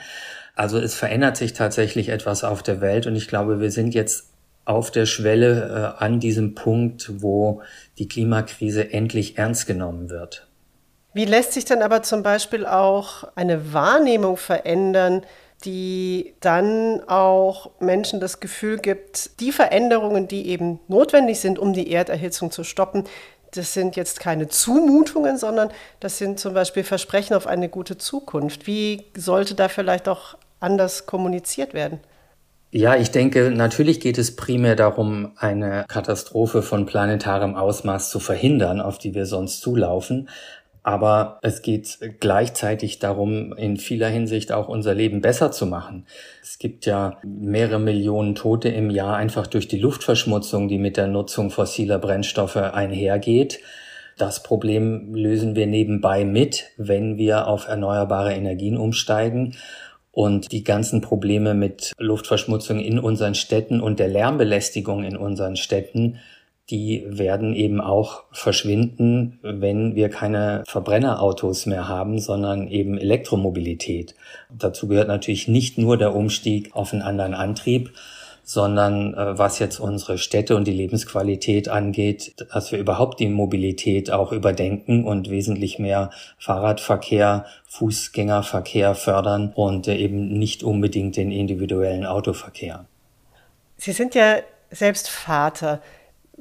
Also 0.55 0.79
es 0.79 0.95
verändert 0.95 1.37
sich 1.37 1.55
tatsächlich 1.55 2.11
etwas 2.11 2.45
auf 2.45 2.63
der 2.63 2.81
Welt 2.81 3.07
und 3.07 3.17
ich 3.17 3.29
glaube, 3.29 3.61
wir 3.61 3.71
sind 3.71 3.95
jetzt 3.95 4.31
auf 4.65 4.91
der 4.91 5.07
Schwelle 5.07 5.95
äh, 5.99 6.05
an 6.05 6.21
diesem 6.21 6.55
Punkt, 6.55 7.11
wo 7.23 7.63
die 7.99 8.07
Klimakrise 8.07 8.93
endlich 8.93 9.39
ernst 9.39 9.67
genommen 9.67 10.11
wird. 10.11 10.50
Wie 11.13 11.25
lässt 11.25 11.53
sich 11.53 11.65
dann 11.65 11.83
aber 11.83 12.03
zum 12.03 12.23
Beispiel 12.23 12.67
auch 12.67 13.25
eine 13.35 13.73
Wahrnehmung 13.73 14.37
verändern, 14.37 15.23
die 15.65 16.35
dann 16.41 17.03
auch 17.07 17.71
Menschen 17.81 18.21
das 18.21 18.41
Gefühl 18.41 18.79
gibt, 18.79 19.41
die 19.41 19.53
Veränderungen, 19.53 20.29
die 20.29 20.49
eben 20.49 20.79
notwendig 20.89 21.41
sind, 21.41 21.59
um 21.59 21.73
die 21.73 21.91
Erderhitzung 21.91 22.51
zu 22.51 22.65
stoppen, 22.65 23.05
das 23.53 23.75
sind 23.75 23.97
jetzt 23.97 24.21
keine 24.21 24.49
Zumutungen, 24.49 25.37
sondern 25.37 25.71
das 25.99 26.19
sind 26.19 26.39
zum 26.39 26.55
Beispiel 26.55 26.85
Versprechen 26.85 27.35
auf 27.35 27.47
eine 27.47 27.69
gute 27.69 27.99
Zukunft. 27.99 28.67
Wie 28.67 29.05
sollte 29.17 29.55
da 29.55 29.69
vielleicht 29.69 30.09
auch 30.09 30.37
anders 30.61 31.07
kommuniziert 31.07 31.75
werden? 31.75 32.01
Ja, 32.73 32.95
ich 32.95 33.11
denke, 33.11 33.51
natürlich 33.51 33.99
geht 33.99 34.17
es 34.17 34.37
primär 34.37 34.77
darum, 34.77 35.33
eine 35.37 35.85
Katastrophe 35.89 36.63
von 36.63 36.87
planetarem 36.87 37.57
Ausmaß 37.57 38.11
zu 38.11 38.21
verhindern, 38.21 38.81
auf 38.81 38.99
die 38.99 39.13
wir 39.13 39.27
sonst 39.27 39.61
zulaufen. 39.61 40.29
Aber 40.83 41.39
es 41.43 41.61
geht 41.61 41.99
gleichzeitig 42.21 42.99
darum, 42.99 43.53
in 43.53 43.77
vieler 43.77 44.09
Hinsicht 44.09 44.51
auch 44.51 44.69
unser 44.69 44.95
Leben 44.95 45.21
besser 45.21 45.53
zu 45.53 45.67
machen. 45.67 46.07
Es 46.43 46.59
gibt 46.59 46.87
ja 46.87 47.19
mehrere 47.23 47.79
Millionen 47.79 48.35
Tote 48.35 48.71
im 48.71 48.89
Jahr 48.89 49.17
einfach 49.17 49.47
durch 49.47 49.69
die 49.69 49.79
Luftverschmutzung, 49.79 50.69
die 50.69 50.79
mit 50.79 50.97
der 50.97 51.07
Nutzung 51.07 51.51
fossiler 51.51 51.99
Brennstoffe 51.99 52.57
einhergeht. 52.57 53.61
Das 54.17 54.43
Problem 54.43 55.15
lösen 55.15 55.55
wir 55.55 55.67
nebenbei 55.67 56.25
mit, 56.25 56.71
wenn 56.77 57.19
wir 57.19 57.47
auf 57.47 57.69
erneuerbare 57.69 58.35
Energien 58.35 58.77
umsteigen. 58.77 59.57
Und 60.13 60.51
die 60.51 60.65
ganzen 60.65 61.03
Probleme 61.03 61.55
mit 61.55 61.93
Luftverschmutzung 61.99 62.81
in 62.81 62.99
unseren 62.99 63.35
Städten 63.35 63.81
und 63.81 63.99
der 64.01 64.09
Lärmbelästigung 64.09 65.05
in 65.05 65.17
unseren 65.17 65.57
Städten, 65.57 66.19
die 66.71 67.05
werden 67.07 67.55
eben 67.55 67.81
auch 67.81 68.25
verschwinden, 68.33 69.39
wenn 69.43 69.95
wir 69.95 70.09
keine 70.09 70.63
Verbrennerautos 70.67 71.67
mehr 71.67 71.89
haben, 71.89 72.19
sondern 72.19 72.69
eben 72.69 72.97
Elektromobilität. 72.97 74.15
Dazu 74.51 74.87
gehört 74.89 75.09
natürlich 75.09 75.49
nicht 75.49 75.79
nur 75.79 75.97
der 75.97 76.15
Umstieg 76.15 76.75
auf 76.75 76.93
einen 76.93 77.03
anderen 77.03 77.35
Antrieb, 77.35 77.93
sondern 78.43 79.15
äh, 79.15 79.39
was 79.39 79.59
jetzt 79.59 79.79
unsere 79.79 80.19
Städte 80.19 80.57
und 80.57 80.67
die 80.67 80.73
Lebensqualität 80.73 81.69
angeht, 81.69 82.35
dass 82.53 82.73
wir 82.73 82.79
überhaupt 82.79 83.21
die 83.21 83.29
Mobilität 83.29 84.11
auch 84.11 84.33
überdenken 84.33 85.05
und 85.05 85.31
wesentlich 85.31 85.79
mehr 85.79 86.11
Fahrradverkehr, 86.39 87.47
Fußgängerverkehr 87.69 88.95
fördern 88.95 89.53
und 89.55 89.87
äh, 89.87 89.97
eben 89.97 90.37
nicht 90.39 90.65
unbedingt 90.65 91.17
den 91.17 91.31
individuellen 91.31 92.05
Autoverkehr. 92.05 92.87
Sie 93.77 93.93
sind 93.93 94.15
ja 94.15 94.39
selbst 94.71 95.09
Vater. 95.09 95.81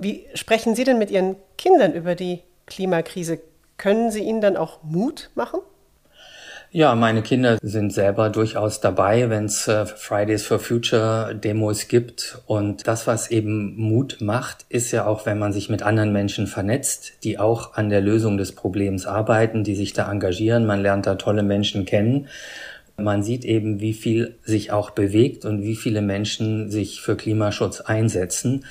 Wie 0.01 0.25
sprechen 0.33 0.75
Sie 0.75 0.85
denn 0.85 0.97
mit 0.97 1.12
Ihren 1.12 1.35
Kindern 1.57 1.93
über 1.93 2.15
die 2.15 2.39
Klimakrise? 2.67 3.41
Können 3.75 4.12
Sie 4.12 4.21
ihnen 4.21 4.39
dann 4.39 4.55
auch 4.55 4.81
Mut 4.81 5.29
machen? 5.35 5.59
Ja, 6.71 6.95
meine 6.95 7.21
Kinder 7.21 7.57
sind 7.62 7.91
selber 7.91 8.29
durchaus 8.29 8.79
dabei, 8.79 9.29
wenn 9.29 9.45
es 9.45 9.67
äh, 9.67 9.85
Fridays 9.85 10.45
for 10.45 10.59
Future 10.59 11.35
Demos 11.35 11.89
gibt. 11.89 12.41
Und 12.45 12.88
das, 12.88 13.07
was 13.07 13.29
eben 13.29 13.75
Mut 13.75 14.17
macht, 14.21 14.65
ist 14.69 14.91
ja 14.91 15.05
auch, 15.05 15.25
wenn 15.25 15.38
man 15.38 15.51
sich 15.51 15.67
mit 15.67 15.81
anderen 15.81 16.13
Menschen 16.13 16.47
vernetzt, 16.47 17.23
die 17.25 17.38
auch 17.38 17.73
an 17.73 17.89
der 17.89 17.99
Lösung 18.01 18.38
des 18.38 18.53
Problems 18.53 19.05
arbeiten, 19.05 19.65
die 19.65 19.75
sich 19.75 19.91
da 19.91 20.09
engagieren. 20.09 20.65
Man 20.65 20.81
lernt 20.81 21.07
da 21.07 21.15
tolle 21.15 21.43
Menschen 21.43 21.83
kennen. 21.83 22.27
Man 22.95 23.21
sieht 23.23 23.43
eben, 23.43 23.81
wie 23.81 23.93
viel 23.93 24.38
sich 24.43 24.71
auch 24.71 24.91
bewegt 24.91 25.43
und 25.43 25.63
wie 25.63 25.75
viele 25.75 26.01
Menschen 26.01 26.69
sich 26.69 27.01
für 27.01 27.17
Klimaschutz 27.17 27.81
einsetzen. 27.81 28.63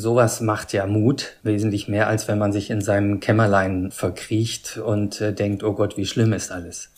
Sowas 0.00 0.40
macht 0.40 0.72
ja 0.72 0.86
Mut, 0.86 1.38
wesentlich 1.42 1.88
mehr, 1.88 2.06
als 2.06 2.28
wenn 2.28 2.38
man 2.38 2.52
sich 2.52 2.70
in 2.70 2.80
seinem 2.80 3.18
Kämmerlein 3.18 3.90
verkriecht 3.90 4.76
und 4.76 5.20
äh, 5.20 5.32
denkt, 5.32 5.64
oh 5.64 5.72
Gott, 5.72 5.96
wie 5.96 6.06
schlimm 6.06 6.32
ist 6.32 6.52
alles. 6.52 6.92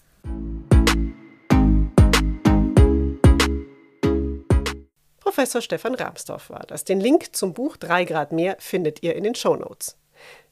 Professor 5.19 5.63
Stefan 5.63 5.95
Ramsdorf 5.95 6.51
war 6.51 6.65
das. 6.67 6.85
Den 6.85 7.01
Link 7.01 7.35
zum 7.35 7.55
Buch 7.55 7.79
3 7.79 8.05
Grad 8.05 8.33
mehr 8.33 8.57
findet 8.59 9.03
ihr 9.03 9.17
in 9.17 9.25
den 9.25 9.35
Show 9.35 9.57
Notes. 9.57 9.97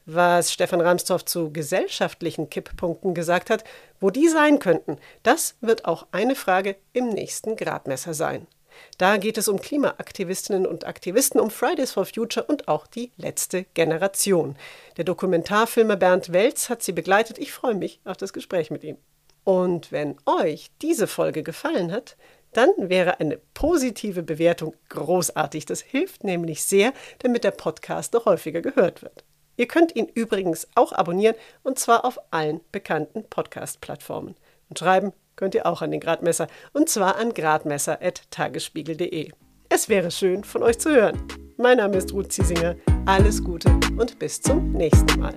Was 0.07 0.51
Stefan 0.51 0.81
Ramsdorf 0.81 1.27
zu 1.27 1.53
gesellschaftlichen 1.53 2.49
Kipppunkten 2.49 3.13
gesagt 3.13 3.51
hat, 3.51 3.63
wo 4.01 4.09
die 4.09 4.29
sein 4.29 4.59
könnten, 4.59 4.97
das 5.23 5.57
wird 5.61 5.85
auch 5.85 6.07
eine 6.13 6.35
Frage 6.35 6.77
im 6.95 7.11
nächsten 7.11 7.57
Gradmesser 7.57 8.15
sein. 8.15 8.47
Da 8.99 9.17
geht 9.17 9.39
es 9.39 9.49
um 9.49 9.61
Klimaaktivistinnen 9.61 10.67
und 10.67 10.87
Aktivisten, 10.87 11.41
um 11.41 11.51
Fridays 11.51 11.93
for 11.93 12.05
Future 12.05 12.47
und 12.47 12.69
auch 12.69 12.87
die 12.87 13.13
letzte 13.17 13.65
Generation. 13.75 14.57
Der 14.97 15.05
Dokumentarfilmer 15.05 15.97
Bernd 15.97 16.33
Welz 16.33 16.69
hat 16.69 16.83
sie 16.83 16.93
begleitet. 16.93 17.39
Ich 17.39 17.53
freue 17.53 17.75
mich 17.75 18.01
auf 18.05 18.17
das 18.17 18.33
Gespräch 18.33 18.71
mit 18.71 18.85
ihm. 18.85 18.97
Und 19.45 19.93
wenn 19.93 20.17
euch 20.27 20.71
diese 20.83 21.07
Folge 21.07 21.43
gefallen 21.43 21.91
hat, 21.93 22.17
dann 22.53 22.71
wäre 22.79 23.21
eine 23.21 23.39
positive 23.55 24.23
Bewertung 24.23 24.75
großartig. 24.89 25.67
Das 25.67 25.81
hilft 25.81 26.25
nämlich 26.25 26.65
sehr, 26.65 26.93
damit 27.21 27.45
der 27.45 27.51
Podcast 27.51 28.15
noch 28.15 28.27
häufiger 28.27 28.61
gehört 28.61 29.03
wird. 29.03 29.25
Ihr 29.57 29.67
könnt 29.67 29.97
ihn 29.97 30.07
übrigens 30.07 30.69
auch 30.75 30.93
abonnieren 30.93 31.35
und 31.63 31.79
zwar 31.79 32.05
auf 32.05 32.19
allen 32.31 32.61
bekannten 32.73 33.25
Podcast-Plattformen. 33.25 34.37
Und 34.69 34.79
schreiben 34.79 35.13
könnt 35.37 35.55
ihr 35.55 35.67
auch 35.67 35.83
an 35.83 35.91
den 35.91 36.01
Gradmesser 36.01 36.47
und 36.73 36.89
zwar 36.89 37.17
an 37.17 37.33
gradmesser.tagesspiegel.de. 37.33 39.31
Es 39.69 39.89
wäre 39.89 40.11
schön, 40.11 40.45
von 40.45 40.63
euch 40.63 40.79
zu 40.79 40.91
hören. 40.91 41.23
Mein 41.57 41.79
Name 41.79 41.97
ist 41.97 42.13
Ruth 42.13 42.33
Ziesinger. 42.33 42.77
Alles 43.07 43.43
Gute 43.43 43.71
und 43.97 44.19
bis 44.19 44.41
zum 44.41 44.73
nächsten 44.73 45.21
Mal. 45.21 45.35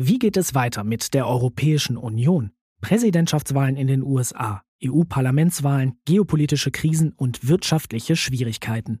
Wie 0.00 0.18
geht 0.18 0.36
es 0.36 0.54
weiter 0.54 0.84
mit 0.84 1.12
der 1.14 1.26
Europäischen 1.26 1.96
Union? 1.96 2.52
Präsidentschaftswahlen 2.80 3.76
in 3.76 3.88
den 3.88 4.02
USA, 4.04 4.62
EU-Parlamentswahlen, 4.84 5.98
geopolitische 6.04 6.70
Krisen 6.70 7.12
und 7.16 7.48
wirtschaftliche 7.48 8.14
Schwierigkeiten. 8.14 9.00